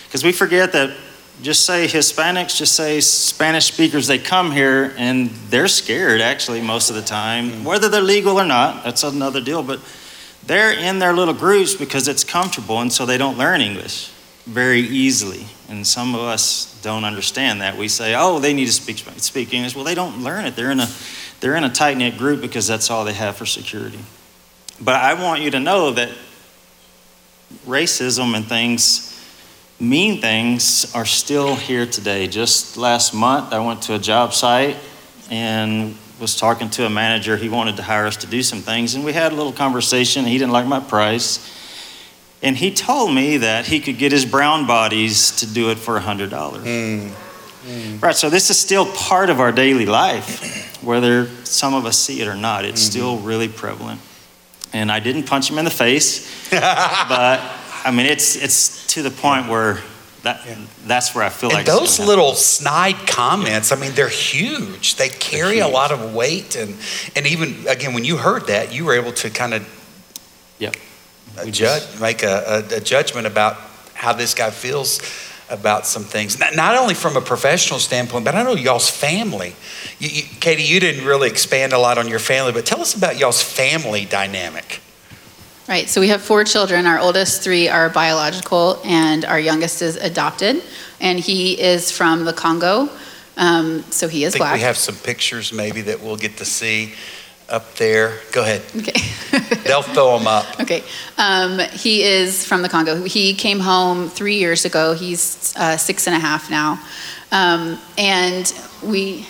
Because 0.07 0.23
we 0.23 0.33
forget 0.33 0.73
that 0.73 0.97
just 1.43 1.65
say 1.65 1.87
Hispanics, 1.87 2.57
just 2.57 2.75
say 2.75 3.01
Spanish 3.01 3.67
speakers, 3.67 4.07
they 4.07 4.19
come 4.19 4.51
here 4.51 4.95
and 4.97 5.31
they're 5.49 5.69
scared 5.69 6.21
actually 6.21 6.61
most 6.61 6.91
of 6.91 6.97
the 6.97 7.03
time, 7.03 7.51
mm. 7.51 7.65
whether 7.65 7.89
they're 7.89 8.03
legal 8.03 8.39
or 8.39 8.45
not, 8.45 8.85
that's 8.85 9.03
another 9.03 9.41
deal, 9.41 9.63
but 9.63 9.81
they're 10.47 10.73
in 10.73 10.99
their 10.99 11.13
little 11.13 11.35
groups 11.35 11.75
because 11.75 12.09
it's 12.09 12.25
comfortable 12.25 12.81
and 12.81 12.93
so 12.93 13.07
they 13.07 13.19
don't 13.19 13.39
learn 13.39 13.61
English 13.61 14.11
very 14.47 14.81
easily. 14.81 15.47
And 15.69 15.87
some 15.87 16.15
of 16.15 16.23
us 16.23 16.81
don't 16.83 17.05
understand 17.05 17.61
that. 17.61 17.77
We 17.77 17.89
say, 17.89 18.15
oh, 18.17 18.39
they 18.39 18.53
need 18.53 18.67
to 18.67 18.73
speak, 18.73 18.99
speak 19.19 19.55
English. 19.55 19.77
Well, 19.77 19.85
they 19.85 19.95
don't 19.95 20.23
learn 20.23 20.45
it. 20.45 20.57
They're 20.57 20.73
in 20.73 20.81
a, 20.81 20.89
they're 21.41 21.57
in 21.57 21.65
a 21.65 21.71
tight 21.71 21.97
knit 21.97 22.19
group 22.19 22.41
because 22.41 22.67
that's 22.67 22.91
all 22.91 23.05
they 23.05 23.13
have 23.13 23.37
for 23.37 23.47
security. 23.47 24.01
But 24.81 24.97
I 24.97 25.15
want 25.15 25.43
you 25.43 25.51
to 25.53 25.61
know 25.61 25.93
that 25.93 26.11
racism 27.67 28.35
and 28.35 28.45
things, 28.47 29.10
mean 29.81 30.21
things, 30.21 30.95
are 30.95 31.07
still 31.07 31.57
here 31.57 31.87
today. 31.87 32.29
Just 32.29 32.77
last 32.77 33.15
month, 33.15 33.53
I 33.53 33.59
went 33.61 33.83
to 33.83 33.95
a 33.95 33.99
job 33.99 34.35
site 34.35 34.77
and 35.31 35.97
was 36.21 36.37
talking 36.37 36.69
to 36.71 36.85
a 36.85 36.91
manager. 36.91 37.37
He 37.37 37.49
wanted 37.49 37.77
to 37.77 37.83
hire 37.83 38.07
us 38.07 38.19
to 38.19 38.27
do 38.27 38.43
some 38.43 38.61
things, 38.61 38.95
and 38.95 39.05
we 39.05 39.13
had 39.13 39.33
a 39.33 39.35
little 39.35 39.53
conversation. 39.53 40.27
He 40.27 40.37
didn't 40.39 40.53
like 40.53 40.67
my 40.67 40.81
price. 40.81 41.57
And 42.43 42.57
he 42.57 42.73
told 42.73 43.15
me 43.15 43.39
that 43.39 43.67
he 43.67 43.81
could 43.81 43.99
get 43.99 44.13
his 44.13 44.25
brown 44.25 44.67
bodies 44.67 45.31
to 45.37 45.47
do 45.47 45.71
it 45.71 45.79
for 45.79 45.99
$100. 45.99 46.31
Mm. 46.31 47.11
Mm. 47.65 48.03
Right, 48.03 48.17
so 48.17 48.31
this 48.31 48.49
is 48.49 48.59
still 48.59 48.87
part 48.93 49.29
of 49.29 49.41
our 49.41 49.53
daily 49.53 49.85
life, 49.85 50.83
whether 50.83 51.27
some 51.45 51.75
of 51.75 51.85
us 51.85 51.99
see 51.99 52.23
it 52.23 52.29
or 52.29 52.35
not. 52.35 52.65
It's 52.65 52.81
mm-hmm. 52.81 52.91
still 52.91 53.19
really 53.19 53.49
prevalent. 53.49 54.01
And 54.73 54.91
I 54.91 55.01
didn't 55.01 55.25
punch 55.25 55.51
him 55.51 55.59
in 55.59 55.67
the 55.67 55.71
face, 55.71 56.51
but 56.51 57.41
I 57.85 57.91
mean, 57.91 58.07
it's, 58.07 58.37
it's 58.37 58.80
to 58.91 59.03
the 59.03 59.11
point 59.11 59.49
where 59.49 59.81
that, 60.23 60.45
yeah. 60.47 60.59
that's 60.85 61.15
where 61.15 61.25
I 61.25 61.31
feel 61.31 61.51
and 61.51 61.59
like 61.59 61.67
those 61.67 61.99
little 61.99 62.35
snide 62.35 63.07
comments. 63.07 63.73
I 63.73 63.77
mean, 63.77 63.93
they're 63.93 64.09
huge. 64.09 64.97
They 64.97 65.09
carry 65.09 65.57
huge. 65.57 65.65
a 65.65 65.69
lot 65.69 65.93
of 65.93 66.15
weight, 66.15 66.57
and 66.57 66.77
and 67.17 67.27
even 67.27 67.67
again, 67.67 67.95
when 67.95 68.05
you 68.05 68.17
heard 68.17 68.49
that, 68.49 68.75
you 68.75 68.85
were 68.85 68.95
able 68.95 69.13
to 69.13 69.31
kind 69.31 69.55
of 69.55 70.57
yeah, 70.59 70.73
judge, 71.51 72.01
make 72.01 72.23
a, 72.23 72.65
a, 72.71 72.77
a, 72.77 72.81
judgment 72.81 73.27
about 73.27 73.57
how 73.95 74.13
this 74.13 74.35
guy 74.35 74.51
feels 74.51 75.01
about 75.49 75.87
some 75.87 76.05
things, 76.05 76.39
not, 76.39 76.55
not 76.55 76.77
only 76.77 76.95
from 76.95 77.17
a 77.17 77.21
professional 77.21 77.81
standpoint, 77.81 78.25
but 78.25 78.35
I 78.35 78.43
know 78.43 78.55
y'all's 78.55 78.91
family. 78.91 79.55
You, 79.99 80.09
you, 80.09 80.23
Katie, 80.41 80.63
you 80.63 80.81
didn't 80.81 81.05
really 81.05 81.29
expand 81.29 81.73
a 81.73 81.79
lot 81.79 81.99
on 81.99 82.09
your 82.09 82.19
family, 82.19 82.53
but 82.53 82.67
tell 82.67 82.81
us 82.81 82.95
about 82.95 83.19
y'all's 83.19 83.43
family 83.43 84.05
dynamic. 84.05 84.81
Right, 85.71 85.89
so 85.89 86.01
we 86.01 86.09
have 86.09 86.21
four 86.21 86.43
children. 86.43 86.85
Our 86.85 86.99
oldest 86.99 87.43
three 87.43 87.69
are 87.69 87.89
biological, 87.89 88.81
and 88.85 89.25
our 89.25 89.39
youngest 89.39 89.83
is 89.83 89.95
adopted, 89.95 90.65
and 91.01 91.21
he 91.21 91.61
is 91.61 91.93
from 91.93 92.25
the 92.25 92.33
Congo. 92.33 92.89
Um, 93.37 93.85
so 93.85 94.09
he 94.09 94.25
is 94.25 94.35
I 94.35 94.39
think 94.39 94.43
black. 94.43 94.55
we 94.55 94.61
have 94.63 94.77
some 94.77 94.97
pictures 94.97 95.53
maybe 95.53 95.81
that 95.83 96.01
we'll 96.01 96.17
get 96.17 96.39
to 96.39 96.45
see 96.45 96.95
up 97.49 97.77
there. 97.77 98.19
Go 98.33 98.43
ahead. 98.43 98.63
Okay. 98.77 99.01
They'll 99.63 99.83
throw 99.83 100.19
them 100.19 100.27
up. 100.27 100.59
Okay. 100.59 100.83
Um, 101.17 101.61
he 101.71 102.03
is 102.03 102.45
from 102.45 102.63
the 102.63 102.69
Congo. 102.69 103.05
He 103.05 103.33
came 103.33 103.61
home 103.61 104.09
three 104.09 104.39
years 104.39 104.65
ago. 104.65 104.95
He's 104.95 105.55
uh, 105.57 105.77
six 105.77 106.09
and 106.09 106.17
a 106.17 106.19
half 106.19 106.51
now. 106.51 106.83
Um, 107.31 107.79
and 107.97 108.53
we, 108.83 109.25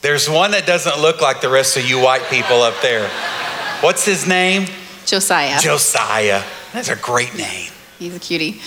There's 0.00 0.30
one 0.30 0.52
that 0.52 0.66
doesn't 0.66 0.98
look 0.98 1.20
like 1.20 1.42
the 1.42 1.50
rest 1.50 1.76
of 1.76 1.84
you 1.84 2.00
white 2.00 2.24
people 2.30 2.62
up 2.62 2.80
there. 2.80 3.06
What's 3.82 4.06
his 4.06 4.26
name? 4.26 4.66
Josiah. 5.08 5.58
Josiah. 5.60 6.42
That's 6.72 6.88
a 6.88 6.96
great 6.96 7.34
name. 7.36 7.70
He's 7.98 8.14
a 8.14 8.18
cutie. 8.18 8.60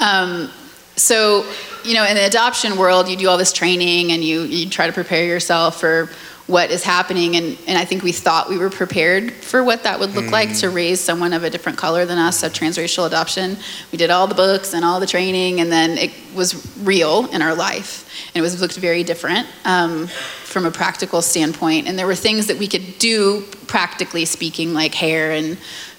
Um, 0.00 0.50
so, 0.96 1.44
you 1.84 1.94
know, 1.94 2.04
in 2.04 2.14
the 2.14 2.26
adoption 2.26 2.76
world, 2.76 3.08
you 3.08 3.16
do 3.16 3.28
all 3.28 3.38
this 3.38 3.52
training 3.52 4.12
and 4.12 4.24
you, 4.24 4.42
you 4.42 4.68
try 4.68 4.86
to 4.86 4.92
prepare 4.92 5.24
yourself 5.24 5.80
for 5.80 6.08
what 6.46 6.70
is 6.70 6.82
happening. 6.82 7.36
And, 7.36 7.58
and 7.66 7.78
I 7.78 7.84
think 7.84 8.02
we 8.02 8.12
thought 8.12 8.48
we 8.48 8.58
were 8.58 8.68
prepared 8.68 9.32
for 9.32 9.62
what 9.62 9.84
that 9.84 9.98
would 10.00 10.14
look 10.14 10.30
like 10.30 10.56
to 10.58 10.70
raise 10.70 11.00
someone 11.00 11.32
of 11.32 11.44
a 11.44 11.50
different 11.50 11.78
color 11.78 12.04
than 12.04 12.18
us, 12.18 12.42
a 12.42 12.50
transracial 12.50 13.06
adoption. 13.06 13.56
We 13.90 13.98
did 13.98 14.10
all 14.10 14.26
the 14.26 14.34
books 14.34 14.74
and 14.74 14.84
all 14.84 14.98
the 14.98 15.06
training, 15.06 15.60
and 15.60 15.70
then 15.70 15.96
it 15.98 16.12
was 16.34 16.76
real 16.82 17.26
in 17.30 17.42
our 17.42 17.54
life. 17.54 18.28
And 18.28 18.36
it 18.36 18.42
was 18.42 18.60
looked 18.60 18.76
very 18.76 19.04
different 19.04 19.46
um, 19.64 20.08
from 20.52 20.66
a 20.66 20.70
practical 20.70 21.22
standpoint. 21.22 21.88
And 21.88 21.98
there 21.98 22.06
were 22.06 22.14
things 22.14 22.46
that 22.46 22.58
we 22.58 22.68
could 22.68 22.98
do, 22.98 23.42
practically 23.66 24.24
speaking, 24.26 24.74
like 24.74 24.94
hair 24.94 25.32
and 25.32 25.56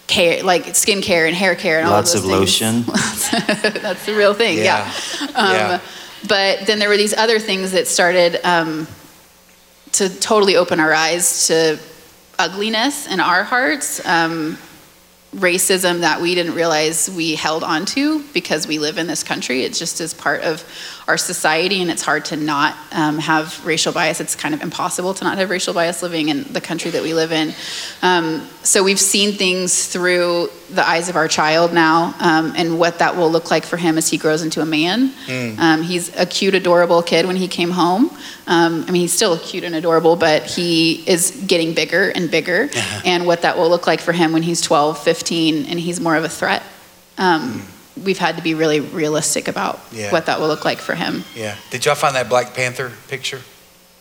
care, 0.08 0.44
like 0.44 0.76
skin 0.76 1.02
care 1.02 1.26
and 1.26 1.36
hair 1.36 1.56
care 1.56 1.80
and 1.80 1.88
all 1.88 1.94
Lots 1.96 2.14
of 2.14 2.24
of 2.24 2.30
those 2.30 2.58
things. 2.60 2.88
lotion. 2.88 3.82
That's 3.82 4.06
the 4.06 4.14
real 4.16 4.34
thing, 4.34 4.60
yeah. 4.60 4.92
Um, 5.36 5.52
Yeah. 5.56 5.80
But 6.28 6.68
then 6.68 6.80
there 6.80 6.88
were 6.88 6.98
these 6.98 7.14
other 7.14 7.38
things 7.40 7.72
that 7.74 7.86
started 7.88 8.40
um, 8.48 8.88
to 9.94 10.08
totally 10.20 10.56
open 10.56 10.80
our 10.80 10.94
eyes 10.94 11.48
to 11.48 11.78
ugliness 12.40 13.08
in 13.08 13.20
our 13.20 13.44
hearts, 13.44 14.06
um, 14.06 14.58
racism 15.36 16.00
that 16.02 16.22
we 16.22 16.34
didn't 16.36 16.54
realize 16.56 17.10
we 17.10 17.36
held 17.36 17.64
onto 17.64 18.24
because 18.34 18.68
we 18.68 18.80
live 18.80 18.98
in 18.98 19.08
this 19.08 19.24
country. 19.24 19.64
It 19.64 19.74
just 19.74 20.00
is 20.00 20.14
part 20.14 20.42
of 20.44 20.64
our 21.08 21.18
society, 21.18 21.82
and 21.82 21.92
it's 21.92 22.02
hard 22.02 22.26
to 22.26 22.36
not 22.38 22.76
um, 22.92 23.18
have 23.20 23.66
racial 23.66 23.92
bias. 23.92 24.22
It's 24.22 24.36
kind 24.36 24.54
of 24.54 24.62
impossible 24.62 25.14
to 25.16 25.24
not 25.24 25.38
have 25.38 25.50
racial 25.50 25.74
bias 25.74 26.02
living 26.02 26.30
in 26.30 26.44
the 26.54 26.62
country 26.62 26.92
that 26.92 27.02
we 27.04 27.14
live 27.14 27.32
in. 27.32 27.54
Um, 28.02 28.48
so 28.64 28.84
we've 28.84 29.00
seen 29.00 29.34
things 29.34 29.88
through 29.88 30.50
the 30.70 30.88
eyes 30.88 31.10
of 31.10 31.16
our 31.16 31.28
child 31.28 31.74
now, 31.74 32.16
um, 32.20 32.54
and 32.56 32.80
what 32.80 33.00
that 33.00 33.16
will 33.18 33.30
look 33.30 33.52
like 33.52 33.66
for 33.66 33.78
him 33.78 33.98
as 33.98 34.10
he 34.10 34.18
grows 34.18 34.44
into 34.44 34.62
a 34.62 34.66
man. 34.66 35.12
Um, 35.60 35.82
he's 35.82 36.16
a 36.16 36.26
cute, 36.26 36.56
adorable 36.56 37.02
kid 37.04 37.26
when 37.26 37.36
he 37.36 37.48
came 37.48 37.72
home. 37.72 38.10
Um, 38.48 38.86
I 38.88 38.92
mean, 38.92 39.02
he's 39.02 39.14
still 39.14 39.38
cute 39.38 39.64
and 39.64 39.76
adorable, 39.76 40.16
but 40.16 40.44
he 40.44 41.04
is 41.08 41.32
getting 41.48 41.74
bigger 41.74 42.10
and 42.10 42.32
bigger, 42.32 42.70
and 43.06 43.26
what 43.26 43.42
that 43.42 43.58
will 43.58 43.70
look 43.70 43.88
like 43.88 44.00
for 44.00 44.14
him 44.14 44.32
when 44.32 44.44
he's 44.44 44.62
12, 44.62 45.04
15, 45.04 45.66
and 45.66 45.80
he's 45.80 46.00
more 46.00 46.16
of 46.16 46.24
a 46.24 46.30
threat. 46.30 46.64
Um, 47.18 47.62
We've 48.02 48.18
had 48.18 48.38
to 48.38 48.44
be 48.44 48.54
really 48.56 48.80
realistic 48.80 49.48
about 49.48 49.80
Yeah. 49.92 50.12
what 50.12 50.26
that 50.26 50.40
will 50.40 50.48
look 50.48 50.66
like 50.66 50.80
for 50.80 50.96
him. 50.96 51.24
Yeah. 51.36 51.56
Did 51.70 51.86
y'all 51.86 51.96
find 51.96 52.16
that 52.16 52.30
Black 52.30 52.54
Panther 52.56 52.92
picture? 53.08 53.42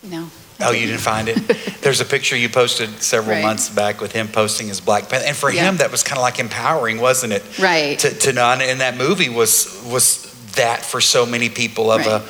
No. 0.03 0.31
Oh, 0.61 0.71
you 0.71 0.87
didn't 0.87 1.01
find 1.01 1.29
it? 1.29 1.37
There's 1.83 2.01
a 2.01 2.05
picture 2.05 2.37
you 2.37 2.49
posted 2.49 3.03
several 3.03 3.37
Right. 3.37 3.43
months 3.43 3.69
back 3.69 4.01
with 4.01 4.13
him 4.13 4.29
posting 4.29 4.69
his 4.69 4.81
Black 4.81 5.09
Panther. 5.09 5.27
And 5.27 5.37
for 5.37 5.51
Yeah. 5.53 5.65
him, 5.69 5.77
that 5.79 5.91
was 5.91 6.03
kind 6.03 6.19
of 6.19 6.23
like 6.23 6.39
empowering, 6.39 7.01
wasn't 7.01 7.33
it? 7.33 7.43
Right. 7.59 7.99
To, 7.99 8.11
to 8.11 8.33
know, 8.33 8.47
and 8.49 8.81
that 8.81 8.97
movie 8.97 9.29
was 9.29 9.69
was 9.87 10.29
that 10.57 10.85
for 10.85 11.01
so 11.01 11.27
many 11.27 11.49
people 11.49 11.91
of 11.91 12.01
Right. 12.07 12.07
a. 12.07 12.23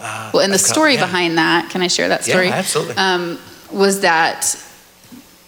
Uh, 0.00 0.30
Well, 0.34 0.42
and 0.44 0.52
the 0.52 0.58
story 0.58 0.94
yeah. 0.94 1.00
behind 1.06 1.38
that, 1.38 1.70
can 1.70 1.80
I 1.82 1.88
share 1.88 2.08
that 2.08 2.24
story? 2.24 2.48
Yeah, 2.48 2.54
absolutely. 2.56 2.96
Um, 2.96 3.38
was 3.70 4.00
that 4.00 4.56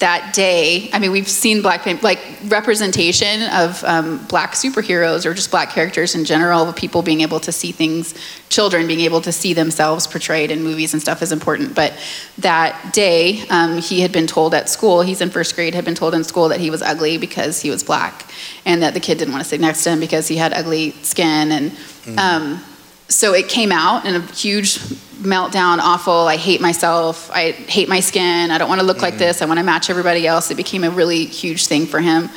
that 0.00 0.33
day, 0.33 0.88
I 0.95 0.99
mean, 0.99 1.12
we've 1.12 1.28
seen 1.28 1.61
Black 1.61 1.85
like 2.02 2.19
representation 2.47 3.42
of 3.52 3.85
um, 3.85 4.26
Black 4.28 4.52
superheroes 4.52 5.26
or 5.26 5.35
just 5.35 5.50
Black 5.50 5.71
characters 5.71 6.14
in 6.14 6.25
general, 6.25 6.69
of 6.69 6.75
people 6.75 7.02
being 7.02 7.21
able 7.21 7.38
to 7.40 7.52
see 7.52 7.71
things, 7.71 8.14
children 8.49 8.87
being 8.87 9.00
able 9.00 9.21
to 9.21 9.30
see 9.30 9.52
themselves 9.52 10.07
portrayed 10.07 10.50
in 10.50 10.62
movies 10.62 10.95
and 10.95 11.02
stuff 11.02 11.21
is 11.21 11.33
important. 11.33 11.75
But 11.75 11.92
that 12.38 12.95
day, 12.95 13.47
um, 13.50 13.76
he 13.76 14.00
had 14.00 14.11
been 14.11 14.26
told 14.26 14.54
at 14.54 14.71
school, 14.71 15.02
he's 15.02 15.21
in 15.21 15.28
first 15.28 15.54
grade, 15.54 15.75
had 15.75 15.85
been 15.85 15.95
told 15.95 16.14
in 16.14 16.25
school 16.25 16.49
that 16.49 16.61
he 16.61 16.71
was 16.71 16.80
ugly 16.80 17.19
because 17.19 17.61
he 17.61 17.69
was 17.69 17.85
Black, 17.85 18.25
and 18.64 18.83
that 18.83 18.95
the 18.95 19.00
kid 19.00 19.19
didn't 19.19 19.33
want 19.33 19.45
to 19.45 19.49
sit 19.49 19.61
next 19.61 19.85
to 19.85 19.90
him 19.90 20.00
because 20.00 20.28
he 20.28 20.37
had 20.37 20.54
ugly 20.54 20.92
skin. 21.02 21.52
And 21.52 21.73
um, 22.19 22.64
so 23.11 23.35
it 23.35 23.49
came 23.49 23.73
out 23.73 24.07
in 24.07 24.14
a 24.14 24.21
huge 24.21 24.79
meltdown, 25.21 25.79
awful. 25.79 26.14
I 26.14 26.37
hate 26.37 26.61
myself. 26.61 27.31
I 27.31 27.52
hate 27.52 27.88
my 27.88 28.00
skin. 28.00 28.50
I 28.50 28.59
don't 28.59 28.69
want 28.69 28.81
to 28.81 28.87
look 28.87 29.02
like 29.02 29.19
this. 29.19 29.43
I 29.43 29.47
want 29.47 29.59
to 29.59 29.64
match 29.64 29.90
everybody 29.90 30.26
else. 30.26 30.50
It 30.50 30.57
became 30.57 30.85
a 30.85 30.90
really 30.90 31.26
huge 31.26 31.67
thing 31.67 31.87
for 31.87 32.00
him. 32.00 32.31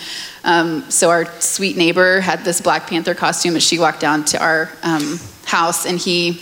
Um, 0.44 0.90
so 0.92 1.10
our 1.10 1.26
sweet 1.40 1.78
neighbor 1.78 2.20
had 2.20 2.44
this 2.44 2.60
Black 2.60 2.88
Panther 2.88 3.16
costume, 3.16 3.54
and 3.54 3.64
she 3.64 3.80
walked 3.80 4.02
down 4.02 4.26
to 4.26 4.44
our 4.44 4.70
um, 4.84 5.20
house, 5.46 5.86
and 5.86 5.98
he 5.98 6.42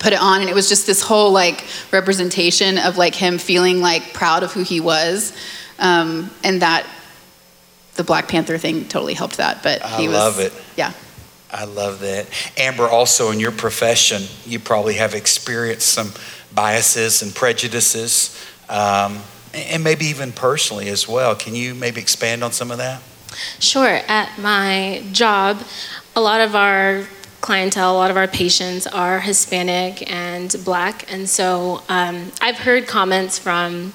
put 0.00 0.12
it 0.12 0.20
on, 0.20 0.40
and 0.40 0.50
it 0.50 0.54
was 0.54 0.68
just 0.68 0.86
this 0.86 1.02
whole 1.02 1.30
like 1.30 1.64
representation 1.92 2.78
of 2.78 2.96
like 2.96 3.14
him 3.14 3.38
feeling 3.38 3.80
like 3.80 4.12
proud 4.12 4.42
of 4.42 4.52
who 4.52 4.62
he 4.62 4.80
was, 4.80 5.36
um, 5.78 6.30
and 6.42 6.62
that 6.62 6.86
the 7.94 8.02
Black 8.02 8.26
Panther 8.26 8.58
thing 8.58 8.88
totally 8.88 9.14
helped 9.14 9.36
that. 9.36 9.62
But 9.62 9.84
I 9.84 10.00
he 10.00 10.08
was, 10.08 10.16
love 10.16 10.38
it. 10.40 10.52
Yeah. 10.76 10.92
I 11.52 11.64
love 11.64 12.00
that. 12.00 12.26
Amber, 12.56 12.88
also 12.88 13.30
in 13.30 13.40
your 13.40 13.52
profession, 13.52 14.22
you 14.44 14.58
probably 14.58 14.94
have 14.94 15.14
experienced 15.14 15.88
some 15.88 16.12
biases 16.54 17.22
and 17.22 17.34
prejudices, 17.34 18.36
um, 18.68 19.18
and 19.52 19.82
maybe 19.82 20.06
even 20.06 20.32
personally 20.32 20.88
as 20.88 21.08
well. 21.08 21.34
Can 21.34 21.54
you 21.54 21.74
maybe 21.74 22.00
expand 22.00 22.44
on 22.44 22.52
some 22.52 22.70
of 22.70 22.78
that? 22.78 23.02
Sure. 23.58 24.00
At 24.08 24.38
my 24.38 25.02
job, 25.12 25.60
a 26.14 26.20
lot 26.20 26.40
of 26.40 26.54
our 26.54 27.06
clientele, 27.40 27.92
a 27.92 27.96
lot 27.96 28.10
of 28.10 28.16
our 28.16 28.28
patients 28.28 28.86
are 28.86 29.20
Hispanic 29.20 30.10
and 30.10 30.54
Black, 30.64 31.10
and 31.12 31.28
so 31.28 31.82
um, 31.88 32.32
I've 32.40 32.58
heard 32.58 32.86
comments 32.86 33.38
from 33.38 33.92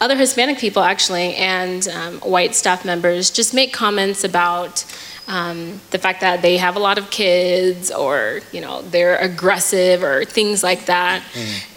other 0.00 0.16
Hispanic 0.16 0.58
people 0.58 0.82
actually 0.82 1.34
and 1.34 1.86
um, 1.88 2.20
white 2.20 2.54
staff 2.54 2.84
members 2.84 3.30
just 3.30 3.52
make 3.52 3.72
comments 3.72 4.24
about 4.24 4.84
um, 5.30 5.80
the 5.90 5.98
fact 5.98 6.20
that 6.20 6.42
they 6.42 6.56
have 6.58 6.74
a 6.76 6.80
lot 6.80 6.98
of 6.98 7.10
kids 7.10 7.90
or 7.90 8.40
you 8.52 8.60
know 8.60 8.82
they're 8.82 9.16
aggressive 9.16 10.02
or 10.02 10.24
things 10.24 10.62
like 10.62 10.86
that, 10.86 11.22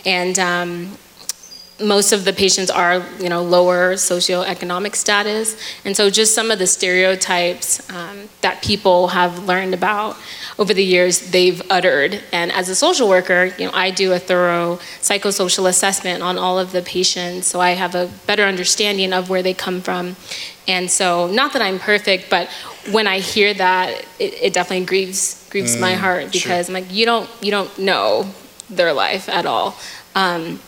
and 0.05 0.37
um, 0.39 0.97
most 1.79 2.11
of 2.11 2.23
the 2.25 2.33
patients 2.33 2.69
are, 2.69 3.03
you 3.19 3.29
know, 3.29 3.43
lower 3.43 3.93
socioeconomic 3.93 4.95
status, 4.95 5.57
and 5.83 5.95
so 5.95 6.09
just 6.09 6.35
some 6.35 6.51
of 6.51 6.59
the 6.59 6.67
stereotypes 6.67 7.89
um, 7.91 8.29
that 8.41 8.61
people 8.61 9.09
have 9.09 9.45
learned 9.45 9.73
about 9.73 10.15
over 10.59 10.73
the 10.73 10.83
years, 10.83 11.31
they've 11.31 11.61
uttered. 11.71 12.21
And 12.31 12.51
as 12.51 12.69
a 12.69 12.75
social 12.75 13.09
worker, 13.09 13.51
you 13.57 13.65
know, 13.65 13.71
I 13.73 13.89
do 13.89 14.13
a 14.13 14.19
thorough 14.19 14.77
psychosocial 15.01 15.67
assessment 15.67 16.21
on 16.21 16.37
all 16.37 16.59
of 16.59 16.71
the 16.71 16.81
patients, 16.81 17.47
so 17.47 17.59
I 17.59 17.71
have 17.71 17.95
a 17.95 18.09
better 18.27 18.43
understanding 18.43 19.13
of 19.13 19.29
where 19.29 19.41
they 19.41 19.53
come 19.53 19.81
from. 19.81 20.15
And 20.67 20.89
so, 20.89 21.27
not 21.27 21.53
that 21.53 21.61
I'm 21.61 21.79
perfect, 21.79 22.29
but 22.29 22.49
when 22.91 23.07
I 23.07 23.19
hear 23.19 23.53
that, 23.53 24.05
it, 24.19 24.33
it 24.41 24.53
definitely 24.53 24.85
grieves 24.85 25.47
grieves 25.49 25.77
my 25.77 25.93
heart 25.93 26.31
because 26.31 26.67
I'm 26.67 26.73
like, 26.73 26.91
you 26.91 27.05
don't 27.05 27.29
you 27.41 27.51
don't 27.51 27.77
know 27.77 28.27
their 28.69 28.93
life 28.93 29.29
at 29.29 29.45
all. 29.45 29.75
Um, 30.15 30.59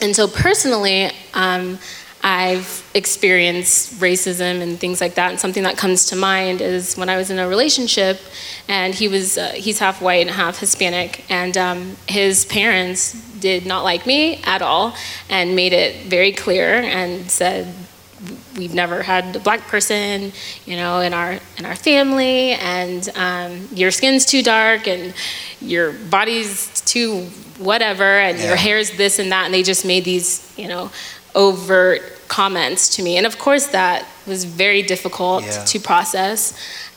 and 0.00 0.14
so 0.14 0.28
personally, 0.28 1.10
um, 1.34 1.78
I've 2.22 2.88
experienced 2.94 3.94
racism 4.00 4.60
and 4.60 4.78
things 4.78 5.00
like 5.00 5.14
that. 5.14 5.30
And 5.30 5.38
something 5.38 5.62
that 5.62 5.76
comes 5.76 6.06
to 6.06 6.16
mind 6.16 6.60
is 6.60 6.96
when 6.96 7.08
I 7.08 7.16
was 7.16 7.30
in 7.30 7.38
a 7.38 7.48
relationship, 7.48 8.20
and 8.66 8.94
he 8.94 9.08
was 9.08 9.38
uh, 9.38 9.52
he's 9.54 9.78
half 9.78 10.02
white 10.02 10.26
and 10.26 10.30
half 10.30 10.58
Hispanic, 10.58 11.24
and 11.30 11.56
um, 11.56 11.96
his 12.08 12.44
parents 12.44 13.12
did 13.38 13.66
not 13.66 13.84
like 13.84 14.04
me 14.06 14.42
at 14.44 14.62
all, 14.62 14.94
and 15.30 15.54
made 15.54 15.72
it 15.72 16.06
very 16.06 16.32
clear 16.32 16.82
and 16.82 17.30
said 17.30 17.72
we've 18.56 18.74
never 18.74 19.02
had 19.02 19.36
a 19.36 19.38
black 19.40 19.60
person, 19.68 20.32
you 20.66 20.76
know, 20.76 21.00
in 21.00 21.12
our 21.14 21.38
in 21.56 21.64
our 21.64 21.76
family, 21.76 22.52
and 22.52 23.08
um, 23.16 23.68
your 23.72 23.90
skin's 23.90 24.24
too 24.26 24.42
dark, 24.42 24.86
and 24.88 25.14
your 25.60 25.92
body's 25.92 26.80
too 26.82 27.24
whatever, 27.58 28.04
and 28.18 28.38
Yeah. 28.38 28.48
your 28.48 28.56
hair's 28.56 28.90
this 28.92 29.18
and 29.18 29.30
that, 29.32 29.44
and 29.46 29.54
they 29.54 29.62
just 29.62 29.84
made 29.84 30.04
these, 30.04 30.52
you 30.56 30.68
know, 30.68 30.90
overt 31.34 32.02
comments 32.28 32.88
to 32.96 33.02
me, 33.02 33.16
and 33.16 33.26
of 33.26 33.38
course 33.38 33.66
that 33.68 34.04
was 34.26 34.44
very 34.44 34.82
difficult 34.82 35.44
Yeah. 35.44 35.64
to 35.64 35.78
process, 35.80 36.52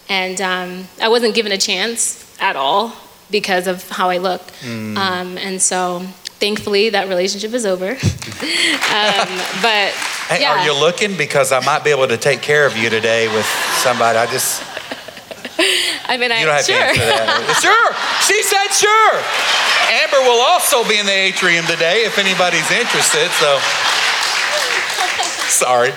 and 0.09 0.39
um, 0.41 0.87
I 1.01 1.07
wasn't 1.07 1.33
given 1.35 1.51
a 1.51 1.57
chance 1.57 2.25
at 2.39 2.55
all 2.55 2.93
because 3.29 3.65
of 3.67 3.87
how 3.89 4.09
I 4.09 4.17
look. 4.17 4.41
Mm. 4.61 4.97
Um, 4.97 5.37
and 5.37 5.61
so 5.61 5.99
thankfully 6.39 6.89
that 6.89 7.07
relationship 7.07 7.53
is 7.53 7.65
over. 7.65 7.91
um, 7.91 9.29
but 9.61 9.93
Hey, 10.31 10.47
yeah. 10.47 10.55
are 10.55 10.63
you 10.63 10.71
looking? 10.71 11.17
Because 11.17 11.51
I 11.51 11.59
might 11.59 11.83
be 11.83 11.89
able 11.89 12.07
to 12.07 12.15
take 12.15 12.41
care 12.41 12.65
of 12.65 12.77
you 12.77 12.89
today 12.89 13.27
with 13.35 13.45
somebody. 13.83 14.17
I 14.17 14.31
just, 14.31 14.63
I 16.07 16.15
mean, 16.15 16.31
I, 16.31 16.39
you 16.39 16.45
don't 16.47 16.55
have 16.55 16.63
sure. 16.63 16.79
to 16.79 16.88
answer 16.88 17.03
that. 17.03 17.59
sure. 17.59 17.91
She 18.23 18.39
said 18.39 18.71
sure. 18.71 19.13
Amber 19.91 20.23
will 20.23 20.39
also 20.39 20.88
be 20.88 20.95
in 20.95 21.05
the 21.05 21.11
atrium 21.11 21.65
today 21.65 22.07
if 22.07 22.15
anybody's 22.17 22.71
interested. 22.71 23.27
So, 23.43 23.59
sorry. 25.51 25.91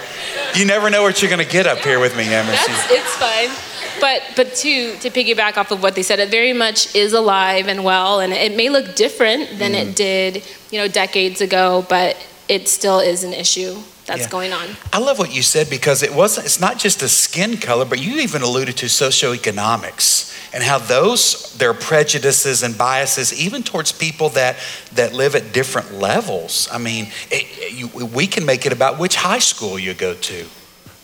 You 0.58 0.66
never 0.66 0.90
know 0.90 1.04
what 1.04 1.22
you're 1.22 1.30
going 1.30 1.38
to 1.44 1.52
get 1.52 1.68
up 1.68 1.78
here 1.78 2.00
with 2.00 2.16
me, 2.16 2.24
Amber. 2.34 2.50
That's, 2.58 2.90
it's 2.90 3.14
fine. 3.14 3.54
But 4.00 4.22
but 4.34 4.52
to 4.66 4.96
to 4.98 5.10
piggyback 5.10 5.56
off 5.56 5.70
of 5.70 5.80
what 5.80 5.94
they 5.94 6.02
said, 6.02 6.18
it 6.18 6.30
very 6.32 6.52
much 6.52 6.92
is 6.96 7.12
alive 7.12 7.68
and 7.68 7.84
well, 7.84 8.18
and 8.18 8.32
it 8.32 8.56
may 8.56 8.68
look 8.68 8.96
different 8.96 9.60
than 9.60 9.74
Mm-hmm. 9.74 9.90
it 9.90 9.94
did, 9.96 10.42
you 10.72 10.80
know, 10.80 10.88
decades 10.88 11.40
ago, 11.40 11.86
but 11.88 12.16
it 12.48 12.66
still 12.66 12.98
is 12.98 13.22
an 13.22 13.32
issue 13.32 13.78
that's 14.06 14.22
Yeah. 14.22 14.28
going 14.28 14.52
on. 14.52 14.76
I 14.92 14.98
love 14.98 15.18
what 15.18 15.32
you 15.34 15.42
said 15.42 15.68
because 15.70 16.02
it 16.02 16.12
wasn't. 16.14 16.46
It's 16.46 16.60
not 16.60 16.78
just 16.78 17.02
a 17.02 17.08
skin 17.08 17.56
color, 17.58 17.84
but 17.84 17.98
you 18.00 18.20
even 18.20 18.42
alluded 18.42 18.76
to 18.78 18.86
socioeconomics 18.86 20.32
and 20.52 20.62
how 20.62 20.78
those 20.78 21.52
their 21.58 21.74
prejudices 21.74 22.62
and 22.62 22.76
biases, 22.76 23.32
even 23.32 23.62
towards 23.62 23.92
people 23.92 24.28
that 24.30 24.56
that 24.94 25.12
live 25.12 25.34
at 25.34 25.52
different 25.52 25.94
levels. 25.94 26.68
I 26.72 26.78
mean, 26.78 27.10
it, 27.30 27.72
you, 27.72 27.88
we 27.88 28.26
can 28.26 28.44
make 28.44 28.66
it 28.66 28.72
about 28.72 28.98
which 28.98 29.16
high 29.16 29.40
school 29.40 29.78
you 29.78 29.94
go 29.94 30.14
to, 30.14 30.46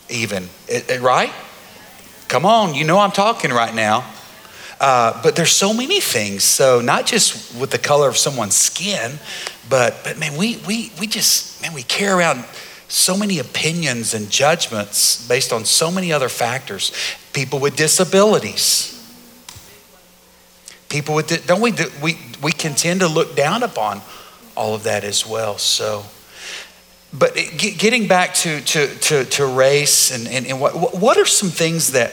even 0.08 0.48
It- 0.68 0.88
it- 0.90 1.00
right. 1.00 1.32
Come 2.28 2.46
on, 2.46 2.74
you 2.74 2.84
know 2.84 2.98
I'm 3.00 3.10
talking 3.12 3.52
right 3.52 3.74
now. 3.74 4.04
Uh, 4.80 5.20
but 5.22 5.36
there's 5.36 5.54
so 5.54 5.74
many 5.74 6.00
things. 6.00 6.42
So 6.44 6.80
not 6.80 7.04
just 7.04 7.54
with 7.56 7.70
the 7.70 7.78
color 7.78 8.08
of 8.08 8.16
someone's 8.16 8.56
skin, 8.56 9.18
but 9.68 10.02
but 10.04 10.16
man, 10.16 10.36
we 10.36 10.56
we 10.66 10.90
we 10.98 11.06
just 11.06 11.60
man 11.60 11.74
we 11.74 11.82
carry 11.82 12.12
around 12.18 12.44
so 12.90 13.16
many 13.16 13.38
opinions 13.38 14.14
and 14.14 14.28
judgments 14.28 15.26
based 15.26 15.52
on 15.52 15.64
so 15.64 15.90
many 15.90 16.12
other 16.12 16.28
factors. 16.28 16.92
People 17.32 17.60
with 17.60 17.76
disabilities. 17.76 18.96
People 20.88 21.14
with 21.14 21.46
don't 21.46 21.60
we 21.60 21.72
we 22.02 22.18
we 22.42 22.52
can 22.52 22.74
tend 22.74 23.00
to 23.00 23.08
look 23.08 23.36
down 23.36 23.62
upon 23.62 24.02
all 24.56 24.74
of 24.74 24.82
that 24.82 25.04
as 25.04 25.26
well. 25.26 25.56
So. 25.56 26.04
But 27.12 27.34
getting 27.34 28.06
back 28.06 28.34
to, 28.34 28.60
to, 28.60 28.86
to, 28.86 29.24
to 29.24 29.46
race 29.46 30.12
and, 30.12 30.28
and, 30.28 30.46
and 30.46 30.60
what, 30.60 30.94
what 30.94 31.18
are 31.18 31.26
some 31.26 31.48
things 31.48 31.90
that, 31.90 32.12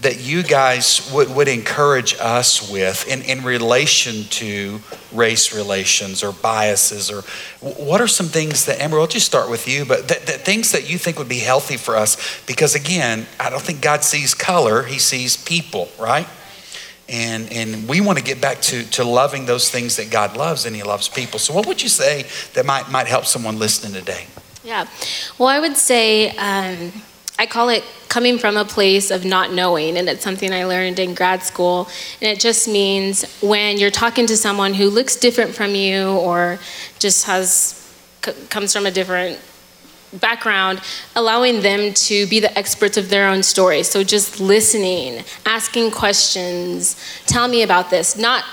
that 0.00 0.20
you 0.20 0.42
guys 0.42 1.10
would, 1.12 1.34
would 1.34 1.48
encourage 1.48 2.14
us 2.20 2.70
with 2.70 3.08
in, 3.08 3.22
in 3.22 3.42
relation 3.42 4.24
to 4.24 4.80
race 5.12 5.54
relations 5.54 6.22
or 6.22 6.32
biases 6.32 7.10
or 7.10 7.22
what 7.60 8.00
are 8.00 8.06
some 8.06 8.26
things 8.26 8.66
that 8.66 8.80
Amber, 8.80 9.00
I'll 9.00 9.06
just 9.06 9.26
start 9.26 9.48
with 9.48 9.66
you, 9.66 9.84
but 9.84 10.08
that 10.08 10.20
things 10.20 10.72
that 10.72 10.90
you 10.90 10.98
think 10.98 11.18
would 11.18 11.28
be 11.28 11.38
healthy 11.38 11.76
for 11.76 11.96
us 11.96 12.42
because 12.46 12.74
again, 12.74 13.26
I 13.40 13.48
don't 13.48 13.62
think 13.62 13.80
God 13.80 14.04
sees 14.04 14.34
color, 14.34 14.82
he 14.82 14.98
sees 14.98 15.36
people, 15.36 15.88
right? 15.98 16.26
And, 17.08 17.52
and 17.52 17.88
we 17.88 18.00
want 18.00 18.18
to 18.18 18.24
get 18.24 18.40
back 18.40 18.60
to, 18.62 18.82
to 18.90 19.04
loving 19.04 19.46
those 19.46 19.70
things 19.70 19.96
that 19.96 20.10
God 20.10 20.36
loves 20.36 20.66
and 20.66 20.74
He 20.74 20.82
loves 20.82 21.08
people. 21.08 21.38
So, 21.38 21.54
what 21.54 21.64
would 21.66 21.80
you 21.80 21.88
say 21.88 22.24
that 22.54 22.66
might, 22.66 22.90
might 22.90 23.06
help 23.06 23.26
someone 23.26 23.60
listening 23.60 23.92
today? 23.92 24.26
Yeah. 24.64 24.88
Well, 25.38 25.48
I 25.48 25.60
would 25.60 25.76
say 25.76 26.30
um, 26.30 26.92
I 27.38 27.46
call 27.46 27.68
it 27.68 27.84
coming 28.08 28.38
from 28.38 28.56
a 28.56 28.64
place 28.64 29.10
of 29.10 29.24
not 29.24 29.52
knowing, 29.52 29.98
and 29.98 30.08
it's 30.08 30.24
something 30.24 30.52
I 30.52 30.64
learned 30.64 30.98
in 30.98 31.14
grad 31.14 31.42
school. 31.42 31.88
And 32.22 32.30
it 32.30 32.40
just 32.40 32.66
means 32.66 33.24
when 33.42 33.76
you're 33.76 33.90
talking 33.90 34.26
to 34.26 34.36
someone 34.36 34.72
who 34.72 34.88
looks 34.88 35.16
different 35.16 35.54
from 35.54 35.74
you 35.74 36.08
or 36.12 36.58
just 36.98 37.26
has 37.26 37.86
c- 38.24 38.32
comes 38.48 38.72
from 38.72 38.86
a 38.86 38.90
different 38.90 39.38
background, 40.14 40.80
allowing 41.14 41.60
them 41.60 41.92
to 41.92 42.26
be 42.28 42.40
the 42.40 42.56
experts 42.56 42.96
of 42.96 43.10
their 43.10 43.28
own 43.28 43.42
story. 43.42 43.82
So 43.82 44.02
just 44.02 44.40
listening, 44.40 45.24
asking 45.44 45.90
questions, 45.90 46.96
tell 47.26 47.48
me 47.48 47.62
about 47.62 47.90
this, 47.90 48.16
not 48.16 48.44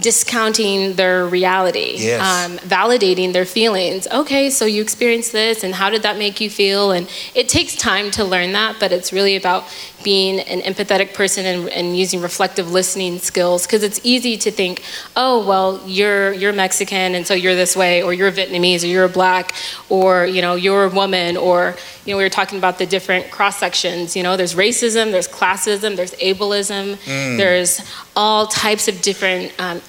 discounting 0.00 0.94
their 0.94 1.26
reality, 1.26 1.94
Yes. 1.98 2.20
um, 2.22 2.58
validating 2.68 3.32
their 3.32 3.44
feelings. 3.44 4.06
Okay, 4.10 4.48
so 4.50 4.64
you 4.64 4.80
experienced 4.82 5.32
this, 5.32 5.62
and 5.62 5.74
how 5.74 5.90
did 5.90 6.02
that 6.02 6.16
make 6.18 6.40
you 6.40 6.48
feel? 6.48 6.92
And 6.92 7.08
it 7.34 7.48
takes 7.48 7.76
time 7.76 8.10
to 8.12 8.24
learn 8.24 8.52
that, 8.52 8.76
but 8.80 8.90
it's 8.92 9.12
really 9.12 9.36
about 9.36 9.64
being 10.02 10.40
an 10.40 10.60
empathetic 10.62 11.14
person 11.14 11.46
and, 11.46 11.68
and 11.68 11.96
using 11.96 12.20
reflective 12.20 12.72
listening 12.72 13.18
skills. 13.18 13.66
Because 13.66 13.84
it's 13.84 14.00
easy 14.02 14.36
to 14.38 14.50
think, 14.50 14.82
oh, 15.14 15.46
well, 15.46 15.80
you're 15.86 16.32
you're 16.32 16.52
Mexican, 16.52 17.14
and 17.14 17.24
so 17.26 17.34
you're 17.34 17.54
this 17.54 17.76
way, 17.76 18.02
or 18.02 18.12
you're 18.12 18.32
Vietnamese, 18.32 18.82
or 18.82 18.88
you're 18.88 19.08
black, 19.08 19.52
or 19.90 20.26
you 20.26 20.40
know, 20.42 20.54
you're 20.54 20.84
a 20.84 20.88
woman, 20.88 21.36
or 21.36 21.76
you 22.04 22.12
know, 22.12 22.18
we 22.18 22.24
were 22.24 22.30
talking 22.30 22.58
about 22.58 22.78
the 22.78 22.86
different 22.86 23.30
cross 23.30 23.58
sections. 23.58 24.16
You 24.16 24.24
know, 24.24 24.36
there's 24.36 24.54
racism, 24.54 25.12
there's 25.12 25.28
classism, 25.28 25.94
there's 25.94 26.14
ableism, 26.14 26.98
there's 27.36 27.78
all 28.16 28.46
types 28.46 28.88
of 28.88 29.00
different 29.02 29.52
um, 29.60 29.80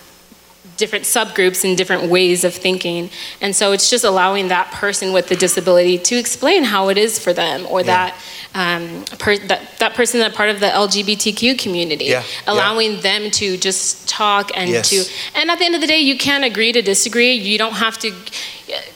different 0.75 1.05
subgroups 1.05 1.63
and 1.63 1.77
different 1.77 2.09
ways 2.09 2.43
of 2.43 2.53
thinking. 2.53 3.09
And 3.41 3.55
so 3.55 3.73
it's 3.73 3.91
just 3.91 4.03
allowing 4.03 4.47
that 4.47 4.71
person 4.71 5.13
with 5.13 5.27
the 5.27 5.35
disability 5.35 5.99
to 5.99 6.15
explain 6.15 6.63
how 6.63 6.89
it 6.89 6.97
is 6.97 7.19
for 7.19 7.31
them 7.31 7.67
or 7.69 7.83
that, 7.83 8.15
um, 8.55 9.05
per, 9.19 9.37
that 9.37 9.61
that 9.77 9.93
person 9.93 10.19
that 10.21 10.33
part 10.33 10.49
of 10.49 10.59
the 10.59 10.65
LGBTQ 10.67 11.59
community, 11.59 12.05
Yeah, 12.05 12.23
yeah. 12.23 12.51
allowing 12.53 13.01
them 13.01 13.29
to 13.31 13.55
just 13.57 14.07
talk 14.09 14.51
and 14.55 14.69
Yes. 14.71 14.89
to, 14.89 15.05
and 15.39 15.51
at 15.51 15.59
the 15.59 15.65
end 15.65 15.75
of 15.75 15.81
the 15.81 15.87
day, 15.87 15.99
you 15.99 16.17
can 16.17 16.43
agree 16.43 16.71
to 16.71 16.81
disagree. 16.81 17.33
You 17.33 17.57
don't 17.59 17.73
have 17.75 17.99
to 17.99 18.11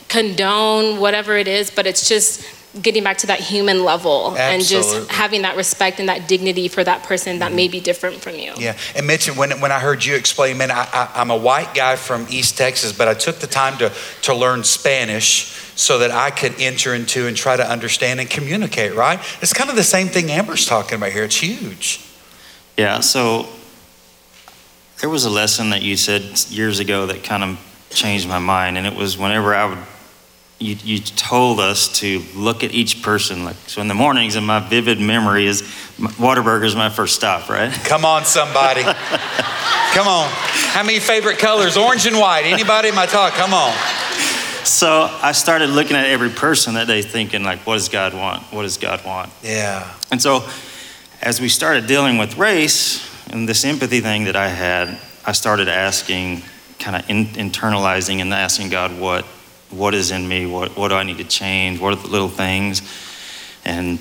condone 0.08 0.98
whatever 1.00 1.36
it 1.36 1.46
is, 1.48 1.70
but 1.70 1.86
it's 1.86 2.08
just 2.08 2.42
getting 2.80 3.04
back 3.04 3.18
to 3.18 3.26
that 3.28 3.40
human 3.40 3.84
level 3.84 4.36
and 4.36 4.62
just 4.62 5.10
having 5.10 5.42
that 5.42 5.56
respect 5.56 6.00
and 6.00 6.08
that 6.08 6.28
dignity 6.28 6.68
for 6.68 6.82
that 6.84 7.02
person 7.02 7.40
that 7.40 7.52
may 7.52 7.68
be 7.68 7.80
different 7.80 8.16
from 8.16 8.36
you. 8.36 8.52
Yeah, 8.56 8.76
and 8.94 9.06
Mitch, 9.06 9.34
when, 9.34 9.60
when 9.60 9.72
I 9.72 9.78
heard 9.78 10.04
you 10.04 10.14
explain, 10.14 10.58
man, 10.58 10.70
I, 10.70 10.88
I, 10.92 11.10
I'm 11.14 11.30
a 11.30 11.36
white 11.36 11.74
guy 11.74 11.96
from 11.96 12.26
East 12.30 12.56
Texas, 12.56 12.92
but 12.92 13.08
I 13.08 13.14
took 13.14 13.36
the 13.36 13.46
time 13.46 13.78
to, 13.78 13.92
to 14.22 14.34
learn 14.34 14.64
Spanish 14.64 15.46
so 15.74 15.98
that 15.98 16.10
I 16.10 16.30
could 16.30 16.60
enter 16.60 16.94
into 16.94 17.26
and 17.26 17.36
try 17.36 17.56
to 17.56 17.68
understand 17.68 18.20
and 18.20 18.28
communicate, 18.28 18.94
right? 18.94 19.20
It's 19.40 19.52
kind 19.52 19.70
of 19.70 19.76
the 19.76 19.84
same 19.84 20.08
thing 20.08 20.30
Amber's 20.30 20.66
talking 20.66 20.96
about 20.96 21.12
here. 21.12 21.24
It's 21.24 21.36
huge. 21.36 22.04
Yeah, 22.76 23.00
so 23.00 23.48
there 25.00 25.10
was 25.10 25.24
a 25.24 25.30
lesson 25.30 25.70
that 25.70 25.82
you 25.82 25.96
said 25.96 26.22
years 26.50 26.80
ago 26.80 27.06
that 27.06 27.22
kind 27.22 27.44
of 27.44 27.86
changed 27.90 28.28
my 28.28 28.38
mind, 28.38 28.76
and 28.76 28.86
it 28.86 28.94
was 28.94 29.16
whenever 29.16 29.54
I 29.54 29.66
would, 29.66 29.78
you, 30.58 30.76
you 30.82 30.98
told 30.98 31.60
us 31.60 32.00
to 32.00 32.22
look 32.34 32.64
at 32.64 32.72
each 32.72 33.02
person. 33.02 33.44
Like, 33.44 33.56
so 33.68 33.80
in 33.80 33.88
the 33.88 33.94
mornings, 33.94 34.34
and 34.34 34.46
my 34.46 34.60
vivid 34.60 35.00
memory 35.00 35.46
is 35.46 35.62
Whataburger 35.98 36.64
is 36.64 36.76
my 36.76 36.90
first 36.90 37.14
stop, 37.14 37.48
right? 37.48 37.72
Come 37.84 38.04
on, 38.04 38.24
somebody. 38.24 38.82
Come 38.82 40.06
on. 40.06 40.28
How 40.30 40.82
many 40.84 40.98
favorite 41.00 41.38
colors? 41.38 41.76
Orange 41.76 42.06
and 42.06 42.16
white. 42.16 42.44
Anybody 42.44 42.88
in 42.88 42.94
my 42.94 43.06
talk? 43.06 43.32
Come 43.32 43.54
on. 43.54 43.72
So 44.64 45.08
I 45.22 45.32
started 45.32 45.70
looking 45.70 45.96
at 45.96 46.06
every 46.06 46.28
person 46.28 46.74
that 46.74 46.86
day, 46.86 47.02
thinking 47.02 47.42
like, 47.42 47.60
what 47.60 47.74
does 47.74 47.88
God 47.88 48.14
want? 48.14 48.42
What 48.52 48.62
does 48.62 48.76
God 48.76 49.04
want? 49.04 49.30
Yeah. 49.42 49.92
And 50.10 50.20
so, 50.20 50.46
as 51.22 51.40
we 51.40 51.48
started 51.48 51.86
dealing 51.86 52.18
with 52.18 52.36
race 52.36 53.04
and 53.32 53.48
this 53.48 53.64
empathy 53.64 54.00
thing 54.00 54.24
that 54.24 54.36
I 54.36 54.48
had, 54.48 55.00
I 55.26 55.32
started 55.32 55.68
asking, 55.68 56.42
kind 56.78 56.96
of 56.96 57.08
in, 57.10 57.26
internalizing 57.26 58.20
and 58.20 58.32
asking 58.32 58.68
God, 58.68 58.98
what, 59.00 59.24
what 59.70 59.94
is 59.94 60.10
in 60.10 60.26
me? 60.26 60.46
What, 60.46 60.76
what 60.76 60.88
do 60.88 60.94
I 60.94 61.02
need 61.02 61.18
to 61.18 61.24
change? 61.24 61.80
What 61.80 61.92
are 61.92 62.02
the 62.02 62.08
little 62.08 62.28
things? 62.28 62.82
And 63.64 63.98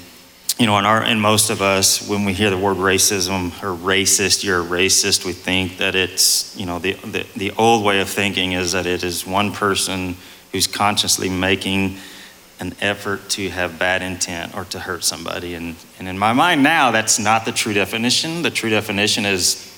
you 0.58 0.66
know, 0.66 0.80
in 0.80 0.86
our, 0.86 1.04
in 1.04 1.20
most 1.20 1.52
of 1.52 1.62
us, 1.62 2.08
when 2.10 2.26
we 2.26 2.34
hear 2.34 2.50
the 2.50 2.58
word 2.58 2.78
racism 2.78 3.52
or 3.62 3.78
racist, 3.78 4.44
you're 4.44 4.62
a 4.62 4.66
racist. 4.66 5.24
We 5.24 5.34
think 5.34 5.78
that 5.78 5.94
it's, 5.94 6.58
you 6.58 6.66
know, 6.66 6.80
the, 6.80 6.94
the 6.94 7.28
the 7.36 7.52
old 7.52 7.86
way 7.86 8.00
of 8.02 8.10
thinking 8.10 8.54
is 8.54 8.72
that 8.72 8.88
it 8.88 9.04
is 9.04 9.26
one 9.26 9.52
person 9.52 10.16
who's 10.52 10.66
consciously 10.66 11.30
making 11.30 11.98
an 12.60 12.74
effort 12.82 13.30
to 13.30 13.50
have 13.50 13.78
bad 13.78 14.02
intent 14.02 14.56
or 14.56 14.66
to 14.66 14.80
hurt 14.80 15.04
somebody. 15.04 15.54
And, 15.54 15.76
and 16.00 16.08
in 16.08 16.18
my 16.18 16.34
mind 16.34 16.64
now, 16.64 16.90
that's 16.90 17.20
not 17.20 17.46
the 17.46 17.52
true 17.52 17.74
definition. 17.74 18.42
The 18.42 18.50
true 18.50 18.72
definition 18.72 19.26
is, 19.26 19.77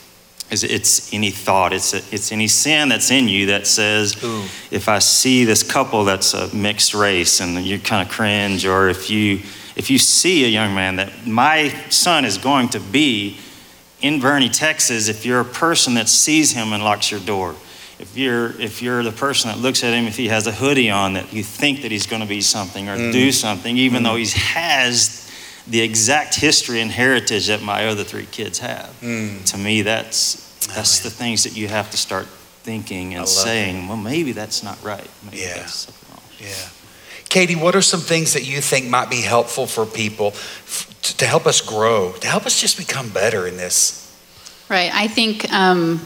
is 0.51 0.63
it's 0.63 1.13
any 1.13 1.29
thought, 1.29 1.73
it's, 1.73 1.93
it's 2.12 2.31
any 2.31 2.47
sin 2.47 2.89
that's 2.89 3.12
in 3.12 3.27
you 3.27 3.47
that 3.47 3.67
says, 3.67 4.21
Ooh. 4.23 4.43
if 4.71 4.89
I 4.89 4.99
see 4.99 5.45
this 5.45 5.63
couple 5.63 6.03
that's 6.05 6.33
a 6.33 6.53
mixed 6.55 6.93
race 6.93 7.39
and 7.39 7.57
you 7.63 7.79
kind 7.79 8.07
of 8.07 8.13
cringe, 8.13 8.65
or 8.65 8.89
if 8.89 9.09
you, 9.09 9.41
if 9.75 9.89
you 9.89 9.99
see 9.99 10.45
a 10.45 10.47
young 10.47 10.73
man 10.73 10.95
that 10.95 11.27
my 11.27 11.69
son 11.89 12.25
is 12.25 12.38
going 12.38 12.69
to 12.69 12.79
be 12.79 13.38
in 14.01 14.19
Boerne, 14.19 14.51
Texas, 14.51 15.07
if 15.07 15.25
you're 15.25 15.41
a 15.41 15.45
person 15.45 15.95
that 15.95 16.09
sees 16.09 16.51
him 16.51 16.73
and 16.73 16.83
locks 16.83 17.12
your 17.12 17.19
door, 17.19 17.55
if 17.99 18.17
you're 18.17 18.59
if 18.62 18.81
you're 18.81 19.03
the 19.03 19.12
person 19.12 19.51
that 19.51 19.59
looks 19.59 19.83
at 19.83 19.93
him 19.93 20.05
if 20.05 20.15
he 20.15 20.29
has 20.29 20.47
a 20.47 20.53
hoodie 20.53 20.89
on 20.89 21.13
that 21.13 21.33
you 21.33 21.43
think 21.43 21.81
that 21.81 21.91
he's 21.91 22.07
going 22.07 22.21
to 22.21 22.27
be 22.27 22.39
something 22.39 22.88
or 22.88 22.95
mm. 22.95 23.12
do 23.12 23.29
something 23.29 23.75
even 23.75 24.03
though 24.03 24.15
he 24.15 24.25
has 24.25 25.28
the 25.69 25.82
exact 25.82 26.36
history 26.36 26.82
and 26.82 26.91
heritage 26.91 27.47
that 27.47 27.62
my 27.62 27.88
other 27.88 28.03
three 28.03 28.25
kids 28.25 28.60
have 28.60 28.99
to 28.99 29.58
me 29.58 29.82
that's 29.84 30.47
that's 30.75 30.99
the 30.99 31.10
things 31.10 31.43
that 31.43 31.55
you 31.55 31.67
have 31.67 31.89
to 31.91 31.97
start 31.97 32.25
thinking 32.63 33.13
and 33.13 33.21
love 33.21 33.29
saying, 33.29 33.88
well, 33.88 33.97
maybe 33.97 34.32
that's 34.34 34.62
not 34.63 34.77
right. 34.84 35.10
Maybe 35.23 35.38
Yeah. 35.38 35.55
that's. 35.58 35.88
Yeah. 36.39 36.69
Katie, 37.29 37.55
what 37.55 37.75
are 37.75 37.82
some 37.82 38.01
things 38.01 38.34
that 38.34 38.45
you 38.45 38.62
think 38.62 38.88
might 38.88 39.10
be 39.10 39.21
helpful 39.21 39.65
for 39.67 39.86
people 39.86 40.27
f- 40.27 40.88
to, 41.01 41.17
to 41.17 41.25
help 41.25 41.45
us 41.45 41.62
grow, 41.62 42.12
to 42.21 42.27
help 42.27 42.45
us 42.45 42.60
just 42.60 42.77
become 42.77 43.10
better 43.10 43.47
in 43.47 43.55
this? 43.58 44.05
Right. 44.69 44.91
I 44.93 45.08
think 45.08 45.51
um, 45.51 46.01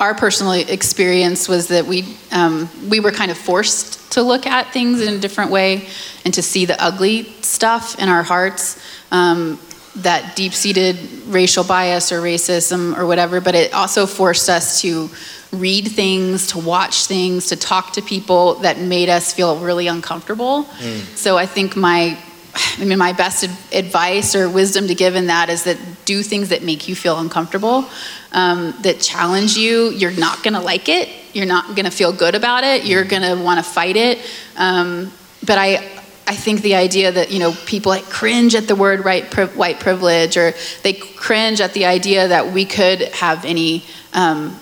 our 0.00 0.14
personal 0.14 0.52
experience 0.52 1.48
was 1.48 1.68
that 1.68 1.86
we 1.86 2.04
um, 2.32 2.68
we 2.88 3.00
were 3.00 3.12
kind 3.12 3.30
of 3.30 3.36
forced 3.38 4.12
to 4.12 4.22
look 4.22 4.46
at 4.46 4.72
things 4.72 5.00
in 5.02 5.14
a 5.14 5.18
different 5.18 5.50
way 5.50 5.86
and 6.24 6.32
to 6.34 6.42
see 6.42 6.64
the 6.66 6.82
ugly 6.82 7.24
stuff 7.42 7.98
in 7.98 8.08
our 8.08 8.22
hearts. 8.22 8.78
Um, 9.10 9.58
that 9.96 10.36
deep-seated 10.36 10.96
racial 11.28 11.64
bias 11.64 12.12
or 12.12 12.20
racism 12.20 12.94
or 12.98 13.06
whatever, 13.06 13.40
but 13.40 13.54
it 13.54 13.72
also 13.72 14.04
forced 14.04 14.50
us 14.50 14.82
to 14.82 15.08
read 15.52 15.88
things, 15.88 16.48
to 16.48 16.58
watch 16.58 17.06
things, 17.06 17.46
to 17.46 17.56
talk 17.56 17.94
to 17.94 18.02
people 18.02 18.56
that 18.56 18.78
made 18.78 19.08
us 19.08 19.32
feel 19.32 19.58
really 19.58 19.86
uncomfortable. 19.86 20.64
So 21.14 21.38
I 21.38 21.46
think 21.46 21.76
my 21.76 22.18
I 22.78 22.84
mean, 22.84 22.98
my 22.98 23.12
best 23.12 23.44
advice 23.72 24.34
or 24.34 24.48
wisdom 24.48 24.88
to 24.88 24.94
give 24.94 25.14
in 25.14 25.26
that 25.26 25.50
is 25.50 25.64
that 25.64 25.78
do 26.04 26.22
things 26.22 26.48
that 26.48 26.62
make 26.62 26.88
you 26.88 26.94
feel 26.94 27.18
uncomfortable, 27.18 27.84
um, 28.32 28.74
that 28.80 29.00
challenge 29.00 29.56
you. 29.56 29.90
You're 29.90 30.12
not 30.12 30.42
going 30.42 30.54
to 30.54 30.60
like 30.60 30.88
it. 30.88 31.08
You're 31.34 31.46
not 31.46 31.74
going 31.76 31.84
to 31.84 31.90
feel 31.90 32.12
good 32.12 32.34
about 32.34 32.64
it. 32.64 32.84
You're 32.84 33.04
going 33.04 33.22
to 33.22 33.34
want 33.42 33.58
to 33.58 33.62
fight 33.62 33.96
it. 33.96 34.18
Um, 34.56 35.12
but 35.46 35.58
I, 35.58 35.86
I 36.28 36.34
think 36.34 36.62
the 36.62 36.74
idea 36.74 37.12
that 37.12 37.30
you 37.30 37.38
know 37.38 37.52
people 37.66 37.90
like 37.90 38.04
cringe 38.04 38.54
at 38.54 38.66
the 38.66 38.74
word 38.74 39.02
pri- 39.02 39.46
white 39.46 39.78
privilege, 39.78 40.36
or 40.36 40.54
they 40.82 40.92
cringe 40.92 41.60
at 41.60 41.72
the 41.72 41.84
idea 41.86 42.28
that 42.28 42.52
we 42.52 42.64
could 42.64 43.02
have 43.14 43.44
any 43.44 43.84
um, 44.12 44.58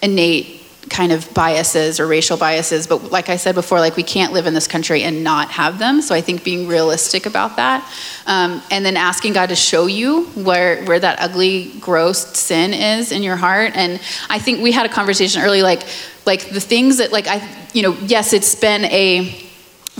innate 0.00 0.60
kind 0.90 1.10
of 1.10 1.32
biases 1.32 1.98
or 1.98 2.06
racial 2.06 2.36
biases. 2.36 2.86
But 2.86 3.10
like 3.10 3.28
i 3.28 3.36
said 3.36 3.54
before 3.54 3.80
like 3.80 3.96
we 3.96 4.02
can't 4.02 4.32
live 4.32 4.46
in 4.46 4.54
this 4.54 4.68
country 4.68 5.02
and 5.02 5.24
not 5.24 5.50
have 5.50 5.78
them. 5.78 6.02
So 6.02 6.14
i 6.14 6.20
think 6.20 6.44
being 6.44 6.68
realistic 6.68 7.26
about 7.26 7.56
that 7.56 7.82
um, 8.26 8.62
and 8.70 8.84
then 8.84 8.96
asking 8.96 9.32
god 9.32 9.48
to 9.48 9.56
show 9.56 9.86
you 9.86 10.24
where 10.34 10.84
where 10.84 11.00
that 11.00 11.20
ugly 11.20 11.72
gross 11.80 12.36
sin 12.38 12.74
is 12.74 13.10
in 13.10 13.22
your 13.22 13.36
heart. 13.36 13.72
And 13.74 14.00
i 14.28 14.38
think 14.38 14.60
we 14.60 14.72
had 14.72 14.86
a 14.86 14.88
conversation 14.88 15.42
early 15.42 15.62
like 15.62 15.82
like 16.26 16.50
the 16.50 16.60
things 16.60 16.98
that 16.98 17.10
like 17.10 17.26
i 17.26 17.42
you 17.72 17.82
know 17.82 17.96
yes 18.02 18.32
it's 18.32 18.54
been 18.54 18.84
a 18.84 19.48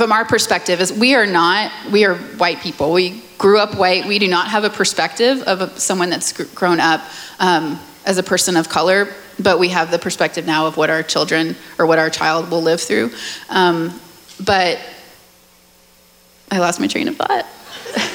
from 0.02 0.10
our 0.10 0.24
perspective 0.24 0.80
is 0.80 0.92
we 0.92 1.14
are 1.14 1.26
not 1.26 1.70
we 1.92 2.04
are 2.04 2.16
white 2.16 2.58
people. 2.58 2.92
We 2.92 3.22
grew 3.38 3.60
up 3.60 3.76
white. 3.76 4.04
We 4.04 4.18
do 4.18 4.26
not 4.26 4.48
have 4.48 4.64
a 4.64 4.68
perspective 4.68 5.42
of 5.42 5.60
a, 5.60 5.78
someone 5.78 6.10
that's 6.10 6.32
grown 6.54 6.80
up 6.80 7.02
um, 7.38 7.78
as 8.04 8.18
a 8.18 8.22
person 8.24 8.56
of 8.56 8.68
color 8.68 9.06
but 9.38 9.60
we 9.60 9.68
have 9.68 9.92
the 9.92 10.00
perspective 10.00 10.44
now 10.44 10.66
of 10.66 10.76
what 10.76 10.90
our 10.90 11.04
children 11.04 11.54
or 11.78 11.86
what 11.86 12.00
our 12.00 12.10
child 12.10 12.50
will 12.50 12.62
live 12.62 12.80
through. 12.80 13.12
Um, 13.48 14.00
but 14.44 14.80
i 16.50 16.58
lost 16.58 16.80
my 16.80 16.88
train 16.88 17.06
of 17.06 17.16
thought 17.16 17.46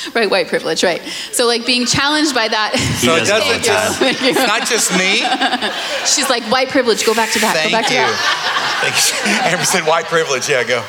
right 0.14 0.30
white 0.30 0.48
privilege 0.48 0.82
right 0.82 1.02
so 1.32 1.46
like 1.46 1.64
being 1.66 1.86
challenged 1.86 2.34
by 2.34 2.48
that 2.48 2.74
So 3.00 3.16
it 3.16 3.20
does 3.26 3.28
it 3.28 3.32
all 3.32 3.40
doesn't 3.40 3.62
just, 3.64 4.22
it's 4.22 4.46
not 4.46 4.66
just 4.66 4.90
me. 4.96 5.22
she's 6.06 6.28
like 6.30 6.42
white 6.50 6.68
privilege 6.68 7.04
go 7.04 7.14
back 7.14 7.30
to 7.32 7.38
that 7.40 7.54
Thank 7.56 7.70
go 7.72 7.78
back 7.78 7.86
to 7.88 7.94
you. 7.94 8.00
that 8.00 8.60
Thank 8.80 8.96
you. 8.96 9.52
Amber 9.52 9.64
said 9.64 9.86
white 9.86 10.06
privilege. 10.06 10.48
Yeah, 10.48 10.64
go. 10.64 10.82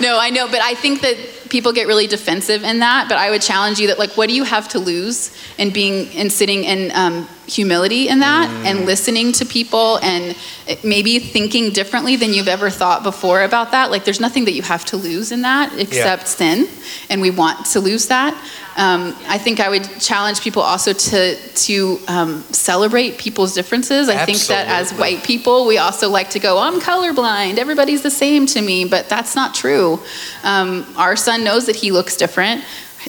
No, 0.00 0.18
I 0.18 0.30
know, 0.30 0.46
but 0.48 0.60
I 0.60 0.74
think 0.74 1.00
that 1.00 1.16
people 1.48 1.72
get 1.72 1.86
really 1.86 2.06
defensive 2.06 2.62
in 2.62 2.78
that. 2.80 3.08
But 3.08 3.18
I 3.18 3.30
would 3.30 3.42
challenge 3.42 3.78
you 3.78 3.88
that, 3.88 3.98
like, 3.98 4.16
what 4.16 4.28
do 4.28 4.34
you 4.34 4.44
have 4.44 4.68
to 4.68 4.78
lose 4.78 5.36
in 5.56 5.70
being 5.70 6.08
and 6.16 6.30
sitting 6.30 6.64
in 6.64 6.92
um, 6.94 7.28
humility 7.46 8.08
in 8.08 8.20
that, 8.20 8.48
and 8.66 8.84
listening 8.86 9.32
to 9.32 9.46
people, 9.46 9.98
and 10.02 10.36
maybe 10.84 11.18
thinking 11.18 11.72
differently 11.72 12.16
than 12.16 12.32
you've 12.34 12.48
ever 12.48 12.70
thought 12.70 13.02
before 13.02 13.42
about 13.42 13.72
that? 13.72 13.90
Like, 13.90 14.04
there's 14.04 14.20
nothing 14.20 14.44
that 14.44 14.52
you 14.52 14.62
have 14.62 14.84
to 14.86 14.96
lose 14.96 15.32
in 15.32 15.42
that 15.42 15.72
except 15.78 16.28
sin, 16.28 16.68
and 17.10 17.20
we 17.20 17.30
want 17.30 17.66
to 17.66 17.80
lose 17.80 18.06
that. 18.08 18.34
Um, 18.78 19.16
I 19.26 19.38
think 19.38 19.58
I 19.58 19.68
would 19.68 19.82
challenge 19.98 20.40
people 20.40 20.62
also 20.62 20.92
to 20.92 21.34
to 21.34 21.98
um, 22.06 22.42
celebrate 22.52 23.18
people's 23.18 23.52
differences. 23.52 24.08
I 24.08 24.24
think 24.24 24.38
that 24.42 24.68
as 24.68 24.92
white 24.92 25.24
people, 25.24 25.66
we 25.66 25.78
also 25.78 26.08
like 26.08 26.30
to 26.30 26.38
go, 26.38 26.58
I'm 26.58 26.80
colorblind, 26.80 27.58
everybody's 27.58 28.02
the 28.02 28.10
same 28.10 28.46
to 28.46 28.62
me, 28.62 28.84
but 28.84 29.08
that's 29.08 29.34
not 29.34 29.52
true. 29.52 29.98
Um, 30.44 30.86
our 30.96 31.16
son 31.16 31.42
knows 31.42 31.66
that 31.66 31.74
he 31.74 31.90
looks 31.90 32.16
different. 32.16 32.64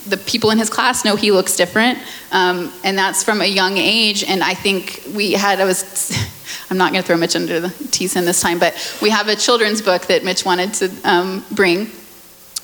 The 0.08 0.16
people 0.16 0.50
in 0.50 0.58
his 0.58 0.70
class 0.70 1.04
know 1.04 1.14
he 1.14 1.30
looks 1.30 1.54
different, 1.54 2.00
um, 2.32 2.72
and 2.82 2.98
that's 2.98 3.22
from 3.22 3.40
a 3.40 3.46
young 3.46 3.78
age. 3.78 4.24
And 4.24 4.42
I 4.42 4.54
think 4.54 5.02
we 5.14 5.32
had, 5.32 5.60
I 5.60 5.66
was, 5.66 6.12
I'm 6.70 6.78
not 6.78 6.90
going 6.90 7.02
to 7.02 7.06
throw 7.06 7.16
Mitch 7.16 7.36
under 7.36 7.60
the 7.60 7.70
teeth 7.92 8.16
in 8.16 8.24
this 8.24 8.40
time, 8.40 8.58
but 8.58 8.74
we 9.00 9.10
have 9.10 9.28
a 9.28 9.36
children's 9.36 9.82
book 9.82 10.06
that 10.06 10.24
Mitch 10.24 10.44
wanted 10.44 10.74
to 10.74 10.90
um, 11.04 11.44
bring 11.52 11.90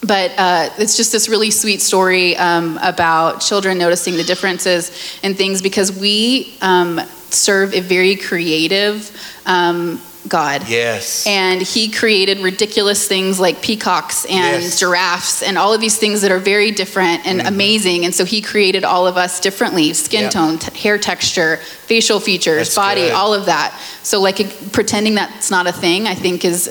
but 0.02 0.30
uh, 0.36 0.68
it's 0.78 0.96
just 0.96 1.10
this 1.12 1.28
really 1.28 1.50
sweet 1.50 1.80
story 1.80 2.36
um, 2.36 2.78
about 2.82 3.40
children 3.40 3.78
noticing 3.78 4.16
the 4.16 4.24
differences 4.24 4.90
in 5.22 5.34
things 5.34 5.62
because 5.62 5.90
we 5.98 6.54
um, 6.60 7.00
serve 7.30 7.74
a 7.74 7.80
very 7.80 8.14
creative 8.16 9.10
um, 9.46 10.00
God. 10.28 10.68
Yes. 10.68 11.24
And 11.26 11.62
he 11.62 11.88
created 11.88 12.40
ridiculous 12.40 13.06
things 13.06 13.38
like 13.38 13.62
peacocks 13.62 14.24
and 14.26 14.62
Yes. 14.62 14.78
giraffes 14.80 15.42
and 15.42 15.56
all 15.56 15.72
of 15.72 15.80
these 15.80 15.96
things 15.98 16.20
that 16.22 16.32
are 16.32 16.40
very 16.40 16.72
different 16.72 17.24
and 17.26 17.40
amazing. 17.42 18.04
And 18.04 18.12
so 18.14 18.24
he 18.24 18.42
created 18.42 18.82
all 18.84 19.06
of 19.06 19.16
us 19.16 19.38
differently 19.40 19.92
skin 19.92 20.22
Yeah. 20.24 20.30
tone, 20.30 20.58
t- 20.58 20.76
hair 20.78 20.98
texture, 20.98 21.58
facial 21.86 22.18
features, 22.18 22.66
That's 22.68 22.74
body, 22.74 23.02
good. 23.02 23.12
all 23.12 23.32
of 23.34 23.46
that. 23.46 23.72
So, 24.02 24.20
like, 24.20 24.72
pretending 24.72 25.14
that's 25.14 25.50
not 25.50 25.68
a 25.68 25.72
thing, 25.72 26.06
I 26.08 26.14
think, 26.14 26.44
is. 26.44 26.68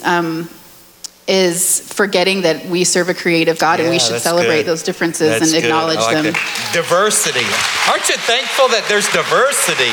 Is 1.28 1.82
forgetting 1.92 2.42
that 2.44 2.68
we 2.68 2.84
serve 2.84 3.10
a 3.10 3.16
creative 3.16 3.58
God 3.58 3.80
and 3.80 3.90
we 3.90 3.98
should 3.98 4.22
celebrate 4.22 4.58
good. 4.58 4.68
those 4.68 4.84
differences 4.84 5.40
That's 5.40 5.54
and 5.54 5.64
acknowledge 5.64 5.98
like 5.98 6.14
them. 6.14 6.26
that. 6.26 6.70
Diversity. 6.72 7.42
Aren't 7.90 8.08
you 8.10 8.16
thankful 8.30 8.68
that 8.70 8.86
there's 8.88 9.10
diversity? 9.10 9.90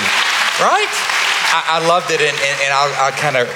Right? 0.60 0.92
I, 1.54 1.80
I 1.80 1.88
loved 1.88 2.10
it, 2.10 2.20
and, 2.20 2.36
and, 2.36 2.60
and 2.64 2.72
I'll, 2.72 2.92
I'll 3.04 3.12
kind 3.12 3.36
of. 3.38 3.48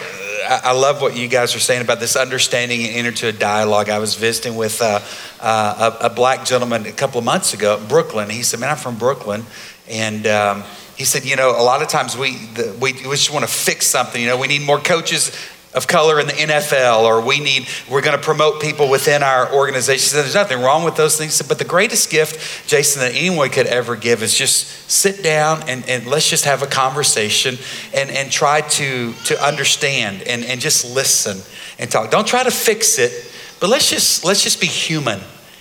I 0.48 0.70
I 0.70 0.72
love 0.72 1.02
what 1.02 1.16
you 1.16 1.28
guys 1.28 1.54
are 1.54 1.60
saying 1.60 1.82
about 1.82 2.00
this 2.00 2.16
understanding 2.16 2.82
and 2.84 2.96
enter 2.96 3.08
into 3.10 3.28
a 3.28 3.32
dialogue. 3.32 3.90
I 3.90 3.98
was 3.98 4.14
visiting 4.14 4.56
with 4.56 4.80
uh, 4.80 5.00
uh, 5.40 5.98
a, 6.00 6.06
a 6.06 6.10
black 6.10 6.46
gentleman 6.46 6.86
a 6.86 6.92
couple 6.92 7.18
of 7.18 7.24
months 7.24 7.52
ago 7.52 7.78
in 7.78 7.86
Brooklyn. 7.88 8.30
He 8.30 8.42
said, 8.42 8.60
"Man, 8.60 8.70
I'm 8.70 8.76
from 8.76 8.96
Brooklyn," 8.96 9.44
and 9.88 10.26
um, 10.26 10.64
he 10.96 11.04
said, 11.04 11.24
"You 11.26 11.36
know, 11.36 11.50
a 11.50 11.60
lot 11.62 11.82
of 11.82 11.88
times 11.88 12.16
we 12.16 12.36
the, 12.54 12.74
we, 12.80 12.92
we 12.92 13.16
just 13.16 13.32
want 13.32 13.44
to 13.44 13.52
fix 13.52 13.86
something. 13.86 14.20
You 14.22 14.28
know, 14.28 14.38
we 14.38 14.46
need 14.46 14.62
more 14.62 14.78
coaches 14.78 15.30
of 15.76 15.86
color 15.86 16.18
in 16.18 16.26
the 16.26 16.32
NFL, 16.32 17.02
or 17.02 17.20
we 17.20 17.38
need, 17.38 17.68
we're 17.88 18.00
going 18.00 18.16
to 18.16 18.22
promote 18.22 18.62
people 18.62 18.88
within 18.88 19.22
our 19.22 19.52
organization. 19.52 20.16
There's 20.16 20.34
nothing 20.34 20.62
wrong 20.62 20.84
with 20.84 20.96
those 20.96 21.18
things. 21.18 21.40
But 21.42 21.58
the 21.58 21.66
greatest 21.66 22.10
gift, 22.10 22.66
Jason, 22.66 23.02
that 23.02 23.14
anyone 23.14 23.50
could 23.50 23.66
ever 23.66 23.94
give 23.94 24.22
is 24.22 24.34
just 24.34 24.90
sit 24.90 25.22
down 25.22 25.68
and, 25.68 25.86
and 25.86 26.06
let's 26.06 26.28
just 26.30 26.46
have 26.46 26.62
a 26.62 26.66
conversation 26.66 27.58
and, 27.92 28.10
and 28.10 28.32
try 28.32 28.62
to, 28.62 29.12
to 29.26 29.44
understand 29.44 30.22
and, 30.22 30.44
and 30.44 30.62
just 30.62 30.94
listen 30.94 31.38
and 31.78 31.90
talk. 31.90 32.10
Don't 32.10 32.26
try 32.26 32.42
to 32.42 32.50
fix 32.50 32.98
it, 32.98 33.30
but 33.60 33.68
let's 33.68 33.90
just, 33.90 34.24
let's 34.24 34.42
just 34.42 34.62
be 34.62 34.66
human 34.66 35.20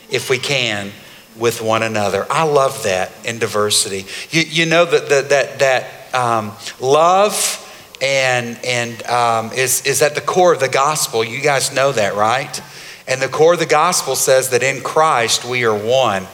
if 0.09 0.29
we 0.29 0.37
can 0.37 0.91
with 1.37 1.61
one 1.61 1.83
another. 1.83 2.25
I 2.29 2.43
love 2.43 2.83
that 2.83 3.11
in 3.25 3.37
diversity. 3.37 4.05
You, 4.29 4.43
you 4.43 4.65
know 4.65 4.85
that, 4.85 5.09
that, 5.09 5.29
that, 5.29 5.59
that 5.59 6.15
um, 6.15 6.53
love 6.79 7.61
and 8.05 8.59
and 8.63 9.03
um, 9.07 9.51
is 9.53 9.83
is 9.85 10.01
at 10.03 10.13
the 10.13 10.21
core 10.21 10.53
of 10.53 10.59
the 10.59 10.69
gospel. 10.69 11.23
You 11.23 11.41
guys 11.41 11.73
know 11.73 11.91
that, 11.91 12.15
right? 12.15 12.61
And 13.07 13.19
the 13.21 13.27
core 13.27 13.53
of 13.53 13.59
the 13.59 13.65
gospel 13.65 14.15
says 14.15 14.49
that 14.49 14.61
in 14.61 14.83
Christ 14.83 15.43
we 15.43 15.65
are 15.65 15.75
one. 15.75 16.27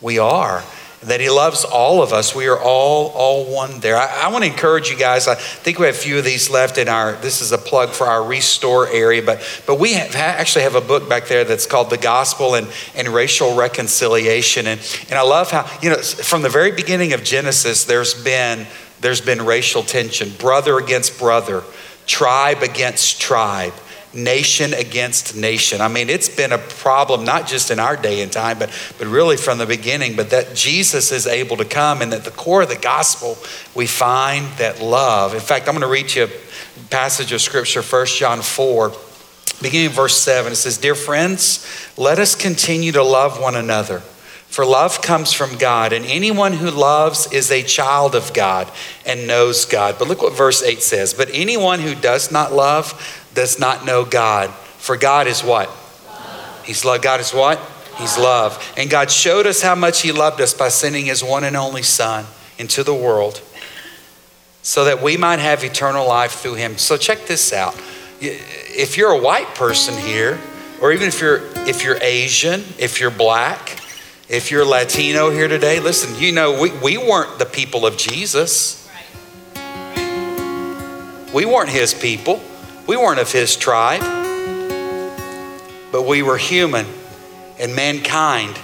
We 0.00 0.18
are. 0.20 0.62
That 1.02 1.20
He 1.20 1.30
loves 1.30 1.64
all 1.64 2.02
of 2.02 2.12
us. 2.12 2.36
We 2.36 2.46
are 2.46 2.58
all 2.58 3.08
all 3.08 3.52
one 3.52 3.80
there. 3.80 3.96
I, 3.96 4.26
I 4.26 4.28
want 4.28 4.44
to 4.44 4.50
encourage 4.50 4.90
you 4.90 4.96
guys. 4.96 5.26
I 5.26 5.34
think 5.34 5.80
we 5.80 5.86
have 5.86 5.96
a 5.96 5.98
few 5.98 6.18
of 6.18 6.24
these 6.24 6.50
left 6.50 6.78
in 6.78 6.88
our. 6.88 7.14
This 7.14 7.40
is 7.40 7.50
a 7.50 7.58
plug 7.58 7.90
for 7.90 8.06
our 8.06 8.22
restore 8.22 8.88
area, 8.88 9.22
but 9.22 9.40
but 9.66 9.80
we 9.80 9.94
have, 9.94 10.14
actually 10.14 10.62
have 10.62 10.76
a 10.76 10.80
book 10.80 11.08
back 11.08 11.26
there 11.26 11.44
that's 11.44 11.66
called 11.66 11.90
the 11.90 11.98
Gospel 11.98 12.54
and 12.54 12.68
and 12.94 13.08
Racial 13.08 13.56
Reconciliation. 13.56 14.68
And 14.68 14.80
and 15.08 15.18
I 15.18 15.22
love 15.22 15.50
how 15.50 15.68
you 15.82 15.90
know 15.90 15.98
from 15.98 16.42
the 16.42 16.48
very 16.48 16.72
beginning 16.72 17.12
of 17.12 17.24
Genesis, 17.24 17.84
there's 17.84 18.14
been 18.22 18.66
there's 19.00 19.20
been 19.20 19.44
racial 19.44 19.82
tension, 19.82 20.30
brother 20.38 20.78
against 20.78 21.18
brother, 21.18 21.62
tribe 22.06 22.62
against 22.62 23.20
tribe, 23.20 23.74
nation 24.12 24.74
against 24.74 25.36
nation. 25.36 25.80
I 25.80 25.88
mean, 25.88 26.08
it's 26.08 26.28
been 26.28 26.52
a 26.52 26.58
problem 26.58 27.24
not 27.24 27.46
just 27.46 27.70
in 27.70 27.78
our 27.78 27.96
day 27.96 28.22
and 28.22 28.32
time, 28.32 28.58
but, 28.58 28.70
but 28.98 29.06
really 29.06 29.36
from 29.36 29.58
the 29.58 29.66
beginning. 29.66 30.16
But 30.16 30.30
that 30.30 30.54
Jesus 30.54 31.12
is 31.12 31.26
able 31.26 31.56
to 31.58 31.64
come, 31.64 32.02
and 32.02 32.12
at 32.12 32.24
the 32.24 32.30
core 32.30 32.62
of 32.62 32.68
the 32.68 32.76
gospel, 32.76 33.38
we 33.74 33.86
find 33.86 34.46
that 34.58 34.80
love. 34.80 35.34
In 35.34 35.40
fact, 35.40 35.68
I'm 35.68 35.74
going 35.74 35.82
to 35.82 35.92
read 35.92 36.14
you 36.14 36.24
a 36.24 36.88
passage 36.90 37.32
of 37.32 37.40
scripture, 37.40 37.82
1 37.82 38.06
John 38.06 38.42
4. 38.42 38.92
Beginning 39.60 39.86
in 39.86 39.92
verse 39.92 40.16
7, 40.16 40.52
it 40.52 40.56
says, 40.56 40.78
Dear 40.78 40.94
friends, 40.94 41.66
let 41.96 42.18
us 42.18 42.36
continue 42.36 42.92
to 42.92 43.02
love 43.02 43.40
one 43.40 43.56
another. 43.56 44.02
For 44.58 44.66
love 44.66 45.02
comes 45.02 45.32
from 45.32 45.56
God, 45.56 45.92
and 45.92 46.04
anyone 46.04 46.52
who 46.52 46.68
loves 46.68 47.32
is 47.32 47.52
a 47.52 47.62
child 47.62 48.16
of 48.16 48.34
God 48.34 48.68
and 49.06 49.28
knows 49.28 49.64
God. 49.64 50.00
But 50.00 50.08
look 50.08 50.20
what 50.20 50.36
verse 50.36 50.64
8 50.64 50.82
says. 50.82 51.14
But 51.14 51.30
anyone 51.32 51.78
who 51.78 51.94
does 51.94 52.32
not 52.32 52.52
love 52.52 53.22
does 53.34 53.60
not 53.60 53.86
know 53.86 54.04
God. 54.04 54.50
For 54.50 54.96
God 54.96 55.28
is 55.28 55.44
what? 55.44 55.70
He's 56.64 56.84
love. 56.84 57.02
God 57.02 57.20
is 57.20 57.32
what? 57.32 57.60
He's 57.98 58.18
love. 58.18 58.60
And 58.76 58.90
God 58.90 59.12
showed 59.12 59.46
us 59.46 59.62
how 59.62 59.76
much 59.76 60.02
He 60.02 60.10
loved 60.10 60.40
us 60.40 60.54
by 60.54 60.70
sending 60.70 61.06
His 61.06 61.22
one 61.22 61.44
and 61.44 61.56
only 61.56 61.84
Son 61.84 62.26
into 62.58 62.82
the 62.82 62.92
world 62.92 63.40
so 64.62 64.86
that 64.86 65.00
we 65.00 65.16
might 65.16 65.38
have 65.38 65.62
eternal 65.62 66.04
life 66.04 66.32
through 66.32 66.54
Him. 66.54 66.78
So 66.78 66.96
check 66.96 67.26
this 67.26 67.52
out. 67.52 67.80
If 68.20 68.96
you're 68.96 69.12
a 69.12 69.22
white 69.22 69.54
person 69.54 69.96
here, 69.96 70.40
or 70.82 70.90
even 70.90 71.06
if 71.06 71.20
you're 71.20 71.42
if 71.68 71.84
you're 71.84 71.98
Asian, 72.02 72.64
if 72.76 73.00
you're 73.00 73.12
black, 73.12 73.78
if 74.28 74.50
you're 74.50 74.64
Latino 74.64 75.30
here 75.30 75.48
today, 75.48 75.80
listen, 75.80 76.14
you 76.20 76.32
know, 76.32 76.60
we, 76.60 76.70
we 76.80 76.98
weren't 76.98 77.38
the 77.38 77.46
people 77.46 77.86
of 77.86 77.96
Jesus. 77.96 78.86
We 81.32 81.46
weren't 81.46 81.70
his 81.70 81.94
people. 81.94 82.42
We 82.86 82.96
weren't 82.96 83.20
of 83.20 83.32
his 83.32 83.56
tribe. 83.56 84.02
But 85.90 86.02
we 86.06 86.22
were 86.22 86.36
human 86.36 86.86
and 87.58 87.74
mankind 87.74 88.58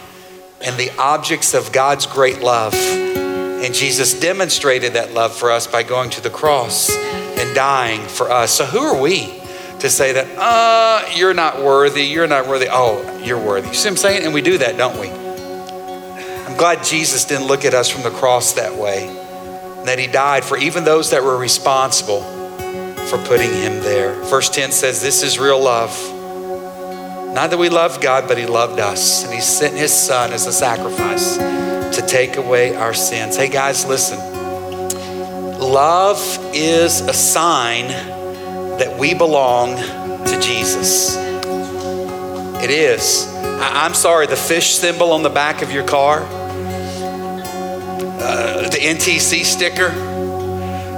and 0.63 0.79
the 0.79 0.91
objects 0.99 1.55
of 1.55 1.73
God's 1.73 2.07
great 2.07 2.41
love. 2.41 2.75
And 2.75 3.75
Jesus 3.75 4.19
demonstrated 4.21 4.93
that 4.95 5.15
love 5.15 5.35
for 5.35 5.51
us 5.51 5.67
by 5.67 5.83
going 5.83 6.11
to 6.11 6.21
the 6.21 6.31
cross 6.31 6.95
and 6.95 7.55
dying 7.55 8.03
for 8.07 8.31
us. 8.31 8.53
So 8.53 8.67
who 8.67 8.81
are 8.81 9.01
we? 9.01 9.41
to 9.81 9.91
say 9.91 10.13
that, 10.13 10.27
uh, 10.39 11.07
you're 11.15 11.35
not 11.35 11.63
worthy, 11.63 12.05
you're 12.05 12.27
not 12.27 12.47
worthy. 12.47 12.69
Oh, 12.71 13.21
you're 13.23 13.39
worthy. 13.39 13.69
You 13.69 13.75
see 13.75 13.89
what 13.89 13.93
I'm 13.93 13.97
saying? 13.99 14.25
And 14.25 14.33
we 14.33 14.41
do 14.41 14.57
that, 14.57 14.79
don't 14.79 14.99
we? 14.99 15.24
I'm 16.55 16.61
glad 16.61 16.85
Jesus 16.85 17.25
didn't 17.25 17.49
look 17.49 17.65
at 17.65 17.75
us 17.75 17.91
from 17.91 18.05
the 18.05 18.13
cross 18.13 18.53
that 18.53 18.77
way, 18.77 19.09
that 19.87 19.99
he 19.99 20.07
died 20.07 20.45
for 20.45 20.57
even 20.57 20.85
those 20.85 21.11
that 21.11 21.25
were 21.25 21.37
responsible 21.37 22.23
for 23.09 23.19
putting 23.27 23.53
him 23.53 23.81
there. 23.81 24.15
Verse 24.27 24.49
10 24.51 24.71
says, 24.71 25.03
This 25.03 25.25
is 25.25 25.37
real 25.37 25.61
love. 25.61 25.91
Not 27.35 27.51
that 27.51 27.59
we 27.59 27.71
loved 27.71 28.01
God, 28.01 28.29
but 28.29 28.39
he 28.39 28.47
loved 28.47 28.79
us, 28.79 29.25
and 29.25 29.35
he 29.35 29.41
sent 29.41 29.75
his 29.75 29.93
son 29.93 30.33
as 30.33 30.47
a 30.47 30.53
sacrifice 30.53 31.39
to 31.39 32.05
take 32.07 32.37
away 32.37 32.77
our 32.77 32.95
sins. 32.95 33.37
Hey, 33.37 33.49
guys, 33.49 33.85
listen. 33.85 34.21
Love 35.59 36.21
is 36.55 37.01
a 37.01 37.13
sign 37.13 37.89
that 38.79 38.97
we 38.97 39.13
belong 39.13 39.75
to 39.75 40.41
Jesus. 40.41 41.17
It 42.63 42.71
is. 42.71 43.27
I, 43.35 43.87
am 43.87 43.95
sorry, 43.95 44.29
the 44.29 44.37
fish 44.37 44.75
symbol 44.75 45.11
on 45.11 45.25
the 45.25 45.31
back 45.31 45.61
of 45.61 45.73
your 45.73 45.85
car, 45.85 46.44
uh, 48.25 48.69
the 48.71 48.79
NTC 48.79 49.45
sticker. 49.45 49.91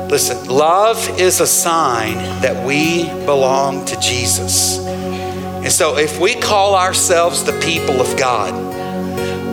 Listen, 0.09 0.47
love 0.49 1.19
is 1.19 1.41
a 1.41 1.47
sign 1.47 2.15
that 2.43 2.65
we 2.65 3.05
belong 3.25 3.85
to 3.87 3.99
Jesus. 3.99 4.79
And 4.79 5.73
so 5.73 5.99
if 5.99 6.21
we 6.21 6.37
call 6.37 6.77
ourselves 6.77 7.43
the 7.43 7.59
people 7.61 8.01
of 8.01 8.17
God, 8.17 8.55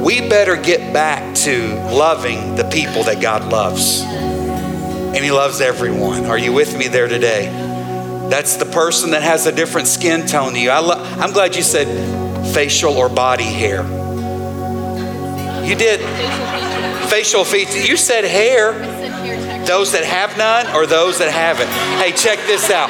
we 0.03 0.21
better 0.21 0.55
get 0.55 0.93
back 0.93 1.33
to 1.37 1.73
loving 1.91 2.55
the 2.55 2.65
people 2.65 3.03
that 3.05 3.19
God 3.19 3.51
loves. 3.51 4.03
And 4.03 5.17
He 5.17 5.31
loves 5.31 5.59
everyone. 5.59 6.25
Are 6.25 6.37
you 6.37 6.53
with 6.53 6.77
me 6.77 6.87
there 6.87 7.07
today? 7.07 7.45
That's 8.29 8.57
the 8.57 8.65
person 8.65 9.11
that 9.11 9.23
has 9.23 9.47
a 9.47 9.51
different 9.51 9.87
skin 9.87 10.27
tone 10.27 10.53
to 10.53 10.59
you. 10.59 10.69
I 10.69 10.81
I'm 11.19 11.31
glad 11.33 11.55
you 11.55 11.63
said 11.63 11.87
facial 12.53 12.97
or 12.97 13.09
body 13.09 13.43
hair. 13.43 13.81
You 15.65 15.75
did. 15.75 16.82
Facial 17.09 17.43
features. 17.45 17.87
You 17.87 17.97
said 17.97 18.23
hair. 18.23 18.73
Those 19.65 19.93
that 19.93 20.03
have 20.03 20.37
none 20.37 20.67
or 20.75 20.85
those 20.85 21.19
that 21.19 21.31
haven't. 21.31 21.69
Hey, 22.01 22.11
check 22.11 22.39
this 22.45 22.69
out. 22.69 22.89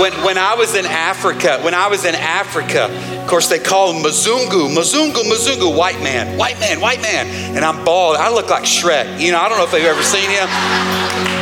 When, 0.00 0.12
when 0.24 0.38
I 0.38 0.54
was 0.54 0.74
in 0.74 0.86
Africa, 0.86 1.58
when 1.62 1.74
I 1.74 1.88
was 1.88 2.04
in 2.04 2.14
Africa, 2.14 2.84
of 3.20 3.26
course 3.26 3.48
they 3.48 3.58
call 3.58 3.92
him 3.92 4.02
Muzungu, 4.02 4.74
Muzungu, 4.74 5.22
Muzungu, 5.24 5.76
white 5.76 6.00
man, 6.02 6.38
white 6.38 6.58
man, 6.60 6.80
white 6.80 7.00
man. 7.00 7.26
And 7.56 7.64
I'm 7.64 7.84
bald. 7.84 8.16
I 8.16 8.30
look 8.30 8.50
like 8.50 8.64
Shrek. 8.64 9.20
You 9.20 9.32
know, 9.32 9.40
I 9.40 9.48
don't 9.48 9.58
know 9.58 9.64
if 9.64 9.72
they've 9.72 9.84
ever 9.84 10.02
seen 10.02 10.30
him. 10.30 10.48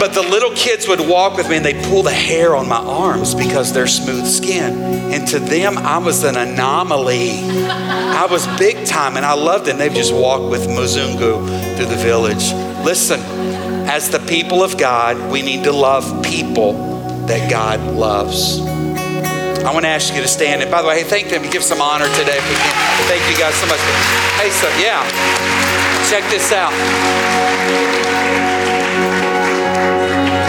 But 0.01 0.13
the 0.13 0.23
little 0.23 0.51
kids 0.55 0.89
would 0.89 1.01
walk 1.01 1.37
with 1.37 1.49
me 1.49 1.57
and 1.57 1.65
they'd 1.65 1.83
pull 1.85 2.03
the 2.03 2.13
hair 2.13 2.55
on 2.57 2.69
my 2.69 2.79
arms 2.79 3.35
because 3.35 3.73
they're 3.73 3.87
smooth 3.87 4.27
skin. 4.27 4.81
And 5.13 5.27
to 5.29 5.39
them, 5.39 5.79
I 5.79 5.99
was 5.99 6.25
an 6.25 6.37
anomaly. 6.37 7.41
I 7.41 8.27
was 8.31 8.47
big 8.59 8.87
time 8.87 9.17
and 9.17 9.25
I 9.25 9.35
loved 9.35 9.69
it. 9.69 9.73
And 9.73 9.81
they'd 9.81 9.95
just 9.95 10.13
walk 10.13 10.51
with 10.51 10.69
Muzungu 10.69 11.77
through 11.77 11.87
the 11.87 11.97
village. 11.97 12.53
Listen, 12.85 13.21
as 13.87 14.11
the 14.11 14.19
people 14.21 14.63
of 14.63 14.79
God, 14.79 15.31
we 15.31 15.43
need 15.43 15.65
to 15.65 15.73
love 15.73 16.25
people 16.25 16.73
that 17.27 17.51
God 17.51 17.81
loves. 17.95 18.61
I 18.61 19.73
want 19.73 19.85
to 19.85 19.89
ask 19.89 20.15
you 20.15 20.21
to 20.21 20.29
stand. 20.29 20.63
And 20.63 20.71
by 20.71 20.83
the 20.83 20.89
way, 20.89 21.03
hey, 21.03 21.09
thank 21.09 21.29
them. 21.29 21.43
Give 21.51 21.63
some 21.63 21.81
honor 21.81 22.07
today 22.17 22.37
if 22.37 22.49
we 22.49 22.55
can. 22.55 22.75
Thank 23.09 23.23
you 23.31 23.37
guys 23.39 23.55
so 23.55 23.67
much. 23.67 23.81
Hey, 24.37 24.51
so 24.51 24.69
yeah, 24.77 25.01
check 26.11 26.29
this 26.31 26.53
out. 26.53 26.73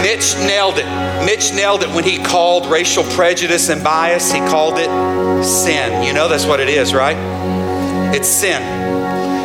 Mitch 0.02 0.36
nailed 0.46 0.78
it. 0.78 0.86
Mitch 1.24 1.52
nailed 1.54 1.82
it 1.82 1.88
when 1.90 2.04
he 2.04 2.22
called 2.22 2.66
racial 2.66 3.04
prejudice 3.04 3.70
and 3.70 3.82
bias, 3.82 4.30
he 4.30 4.40
called 4.40 4.74
it 4.78 4.90
sin. 5.44 6.02
You 6.02 6.12
know 6.12 6.28
that's 6.28 6.46
what 6.46 6.60
it 6.60 6.68
is, 6.68 6.94
right? 6.94 7.16
It's 8.14 8.28
sin. 8.28 8.95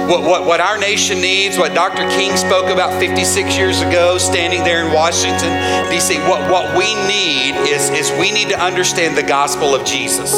What, 0.10 0.24
what, 0.24 0.46
what 0.46 0.60
our 0.60 0.78
nation 0.78 1.22
needs, 1.22 1.58
what 1.58 1.74
Dr. 1.74 2.10
King 2.10 2.36
spoke 2.36 2.70
about 2.70 3.00
56 3.00 3.58
years 3.58 3.82
ago, 3.82 4.18
standing 4.18 4.64
there 4.64 4.86
in 4.86 4.94
Washington, 4.94 5.90
D.C., 5.90 6.18
what, 6.20 6.50
what 6.52 6.78
we 6.78 6.96
need 7.08 7.56
is, 7.70 7.90
is 7.90 8.12
we 8.20 8.32
need 8.32 8.50
to 8.50 8.60
understand 8.60 9.18
the 9.18 9.24
gospel 9.24 9.74
of 9.74 9.86
Jesus. 9.86 10.34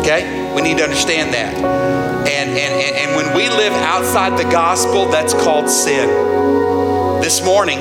Okay? 0.00 0.52
We 0.54 0.62
need 0.62 0.78
to 0.78 0.84
understand 0.84 1.34
that. 1.34 1.54
And, 2.26 2.50
and, 2.50 2.96
and 2.96 3.16
when 3.16 3.36
we 3.36 3.48
live 3.48 3.72
outside 3.72 4.38
the 4.38 4.50
gospel, 4.50 5.06
that's 5.06 5.34
called 5.34 5.68
sin. 5.68 6.08
This 7.20 7.44
morning, 7.44 7.80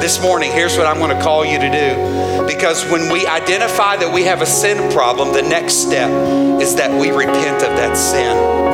this 0.00 0.20
morning, 0.20 0.52
here's 0.52 0.76
what 0.76 0.86
I'm 0.86 0.98
going 0.98 1.16
to 1.16 1.22
call 1.22 1.44
you 1.44 1.58
to 1.58 1.70
do. 1.70 2.46
Because 2.46 2.84
when 2.90 3.10
we 3.10 3.26
identify 3.26 3.96
that 3.96 4.12
we 4.12 4.24
have 4.24 4.42
a 4.42 4.46
sin 4.46 4.92
problem, 4.92 5.32
the 5.32 5.42
next 5.42 5.74
step 5.74 6.10
is 6.60 6.76
that 6.76 6.90
we 6.90 7.10
repent 7.10 7.62
of 7.62 7.76
that 7.76 7.96
sin. 7.96 8.73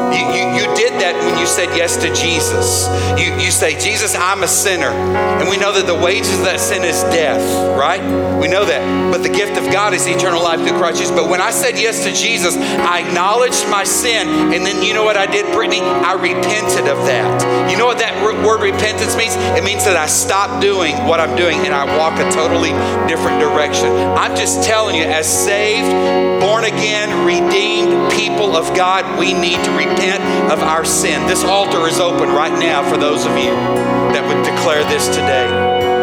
You, 0.11 0.27
you, 0.35 0.43
you 0.59 0.65
did 0.75 0.99
that 0.99 1.15
when 1.23 1.39
you 1.39 1.45
said 1.45 1.69
yes 1.75 1.97
to 1.97 2.13
Jesus. 2.13 2.87
You, 3.19 3.33
you 3.39 3.51
say, 3.51 3.79
Jesus, 3.79 4.15
I'm 4.15 4.43
a 4.43 4.47
sinner. 4.47 4.91
And 4.91 5.49
we 5.49 5.57
know 5.57 5.71
that 5.73 5.87
the 5.87 5.95
wages 5.95 6.37
of 6.39 6.45
that 6.45 6.59
sin 6.59 6.83
is 6.83 7.01
death, 7.15 7.41
right? 7.77 8.01
We 8.39 8.47
know 8.47 8.65
that. 8.65 9.11
But 9.11 9.23
the 9.23 9.29
gift 9.29 9.57
of 9.57 9.71
God 9.71 9.93
is 9.93 10.07
eternal 10.07 10.43
life 10.43 10.59
through 10.59 10.77
Christ 10.77 10.99
Jesus. 10.99 11.15
But 11.15 11.29
when 11.29 11.41
I 11.41 11.51
said 11.51 11.79
yes 11.79 12.03
to 12.03 12.11
Jesus, 12.11 12.57
I 12.57 13.07
acknowledged 13.07 13.67
my 13.69 13.83
sin. 13.83 14.27
And 14.53 14.65
then 14.65 14.83
you 14.83 14.93
know 14.93 15.03
what 15.03 15.17
I 15.17 15.25
did, 15.25 15.45
Brittany? 15.53 15.81
I 15.81 16.13
repented 16.13 16.87
of 16.87 16.97
that. 17.05 17.71
You 17.71 17.77
know 17.77 17.85
what 17.85 17.99
that 17.99 18.11
word 18.23 18.61
repentance 18.61 19.15
means? 19.15 19.35
It 19.55 19.63
means 19.63 19.85
that 19.85 19.97
I 19.97 20.07
stop 20.07 20.61
doing 20.61 20.95
what 21.07 21.19
I'm 21.19 21.35
doing 21.35 21.59
and 21.63 21.73
I 21.73 21.85
walk 21.97 22.19
a 22.19 22.27
totally 22.31 22.71
different 23.07 23.39
direction. 23.39 23.87
I'm 24.17 24.35
just 24.35 24.63
telling 24.63 24.95
you, 24.95 25.03
as 25.03 25.25
saved, 25.25 25.89
born 26.41 26.65
again, 26.65 27.25
redeemed 27.25 28.11
people 28.11 28.55
of 28.57 28.75
God, 28.75 29.05
we 29.19 29.33
need 29.33 29.63
to 29.63 29.71
repent 29.71 30.00
of 30.09 30.63
our 30.63 30.83
sin. 30.83 31.27
This 31.27 31.43
altar 31.43 31.87
is 31.87 31.99
open 31.99 32.29
right 32.29 32.57
now 32.57 32.81
for 32.89 32.97
those 32.97 33.25
of 33.25 33.37
you 33.37 33.53
that 34.09 34.25
would 34.25 34.41
declare 34.41 34.81
this 34.89 35.05
today. 35.13 35.45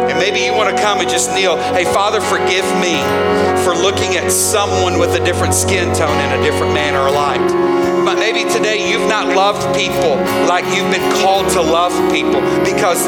And 0.06 0.18
maybe 0.18 0.38
you 0.38 0.54
want 0.54 0.74
to 0.74 0.80
come 0.80 1.00
and 1.00 1.10
just 1.10 1.34
kneel. 1.34 1.56
Hey, 1.74 1.84
Father, 1.84 2.20
forgive 2.20 2.64
me 2.78 3.02
for 3.66 3.74
looking 3.74 4.14
at 4.14 4.30
someone 4.30 4.98
with 4.98 5.18
a 5.18 5.24
different 5.24 5.52
skin 5.52 5.92
tone 5.94 6.14
in 6.14 6.38
a 6.38 6.42
different 6.42 6.72
manner 6.72 7.02
or 7.02 7.10
light. 7.10 7.42
But 8.06 8.22
maybe 8.22 8.48
today 8.48 8.88
you've 8.88 9.08
not 9.10 9.34
loved 9.34 9.66
people 9.74 10.14
like 10.46 10.64
you've 10.70 10.90
been 10.94 11.04
called 11.18 11.50
to 11.58 11.60
love 11.60 11.92
people 12.14 12.40
because 12.62 13.02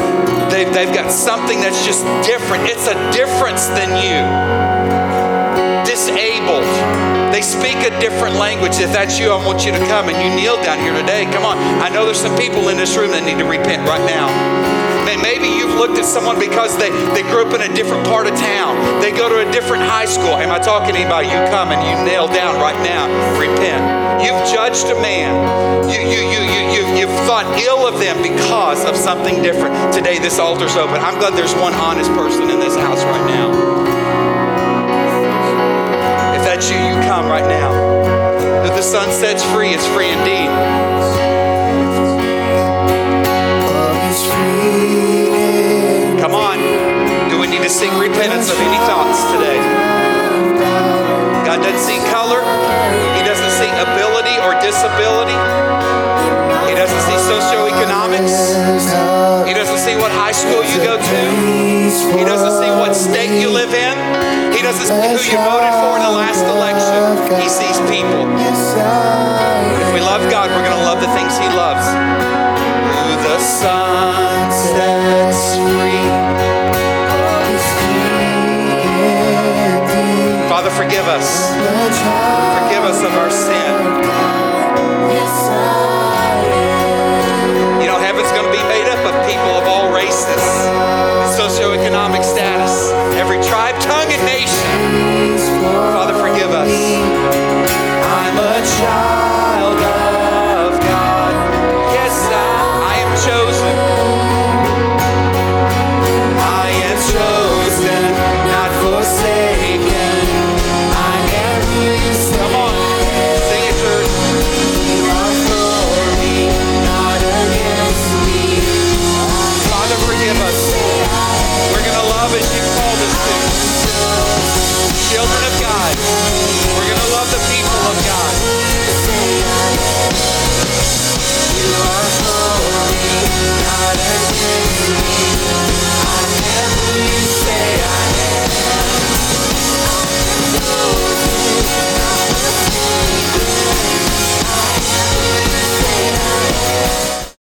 they've, 0.51 0.71
they've 0.75 0.93
got 0.93 1.09
something 1.09 1.59
that's 1.61 1.85
just 1.85 2.03
different. 2.27 2.67
It's 2.67 2.91
a 2.91 2.99
difference 3.15 3.65
than 3.71 3.95
you. 3.95 4.19
Disabled 5.87 6.67
they 7.41 7.47
speak 7.47 7.77
a 7.81 7.89
different 7.99 8.35
language. 8.35 8.77
If 8.77 8.93
that's 8.93 9.17
you, 9.17 9.31
I 9.33 9.45
want 9.45 9.65
you 9.65 9.71
to 9.71 9.81
come 9.89 10.09
and 10.13 10.17
you 10.21 10.29
kneel 10.37 10.61
down 10.61 10.77
here 10.77 10.93
today. 10.93 11.25
Come 11.33 11.41
on. 11.41 11.57
I 11.81 11.89
know 11.89 12.05
there's 12.05 12.21
some 12.21 12.37
people 12.37 12.69
in 12.69 12.77
this 12.77 12.95
room 12.95 13.09
that 13.17 13.25
need 13.25 13.41
to 13.41 13.49
repent 13.49 13.81
right 13.89 14.03
now. 14.05 14.29
Maybe 15.21 15.49
you've 15.49 15.73
looked 15.77 15.97
at 15.97 16.05
someone 16.05 16.37
because 16.37 16.77
they, 16.77 16.89
they 17.13 17.21
grew 17.21 17.45
up 17.45 17.53
in 17.53 17.61
a 17.61 17.73
different 17.73 18.05
part 18.05 18.25
of 18.25 18.33
town. 18.37 18.77
They 19.01 19.09
go 19.09 19.29
to 19.29 19.41
a 19.41 19.51
different 19.51 19.81
high 19.81 20.05
school. 20.05 20.37
Am 20.37 20.53
I 20.53 20.57
talking 20.57 20.93
to 20.93 20.99
anybody? 21.01 21.33
You 21.33 21.41
come 21.49 21.73
and 21.73 21.81
you 21.81 21.93
nail 22.05 22.27
down 22.29 22.61
right 22.61 22.77
now. 22.85 23.09
Repent. 23.37 24.21
You've 24.21 24.41
judged 24.49 24.85
a 24.93 24.97
man. 25.01 25.33
You, 25.89 25.97
you, 25.97 26.21
you, 26.21 26.41
you, 26.45 26.61
you, 26.73 26.81
you've 26.93 27.17
thought 27.25 27.45
ill 27.57 27.89
of 27.89 27.97
them 27.97 28.21
because 28.21 28.85
of 28.85 28.93
something 28.95 29.41
different. 29.41 29.73
Today, 29.93 30.19
this 30.19 30.37
altar's 30.37 30.77
open. 30.77 31.01
I'm 31.01 31.17
glad 31.17 31.33
there's 31.33 31.55
one 31.57 31.73
honest 31.73 32.09
person 32.13 32.49
in 32.49 32.59
this 32.59 32.75
house 32.77 33.01
right 33.01 33.25
now 33.25 33.80
rejects 36.61 36.69
you, 36.69 36.77
you 36.77 37.01
come 37.07 37.27
right 37.27 37.47
now. 37.47 37.71
That 38.63 38.75
the 38.75 38.81
Son 38.81 39.11
sets 39.11 39.43
free 39.53 39.73
is 39.73 39.85
free 39.93 40.09
indeed. 40.09 40.49
Come 46.21 46.35
on. 46.35 46.59
Do 47.29 47.39
we 47.39 47.47
need 47.47 47.63
to 47.63 47.69
sing 47.69 47.91
repentance 47.97 48.51
of 48.51 48.57
any 48.59 48.77
thoughts 48.85 49.23
today? 49.33 49.57
God 51.45 51.61
doesn't 51.63 51.81
see 51.81 51.97
color, 52.11 52.41
He 53.17 53.23
doesn't 53.25 53.51
see 53.57 53.69
ability 53.69 54.37
or 54.45 54.53
disability. 54.61 55.37
He 56.69 56.75
doesn't 56.77 57.01
see 57.01 57.17
socioeconomics. 57.27 58.37
He 59.47 59.53
doesn't 59.53 59.79
see 59.79 59.95
what 59.95 60.11
high 60.11 60.31
school 60.31 60.63
you 60.63 60.77
go 60.77 60.97
to. 60.97 62.17
He 62.17 62.23
doesn't 62.23 62.63
see 62.63 62.69
what 62.69 62.95
state 62.95 63.41
you 63.41 63.49
live 63.49 63.73
in. 63.73 64.30
He 64.61 64.67
doesn't 64.67 64.85
see 64.85 64.93
who 64.93 65.17
you 65.17 65.41
voted 65.41 65.73
for 65.81 65.97
in 65.97 66.03
the 66.05 66.13
last 66.13 66.45
election. 66.45 67.17
He 67.41 67.49
sees 67.49 67.81
people. 67.89 68.29
If 68.29 69.89
we 69.91 70.01
love 70.01 70.21
God, 70.29 70.51
we're 70.51 70.61
going 70.61 70.77
to 70.77 70.85
love 70.85 71.01
the 71.01 71.09
things 71.17 71.35
He 71.39 71.47
loves. 71.49 71.81
The 73.25 73.39
Son 73.39 74.51
sets 74.51 75.55
free. 75.57 76.05
Father, 80.47 80.69
forgive 80.69 81.07
us. 81.07 81.49
Forgive 82.61 82.83
us 82.83 83.01
of 83.03 83.13
our 83.17 83.31
sin. 83.31 84.01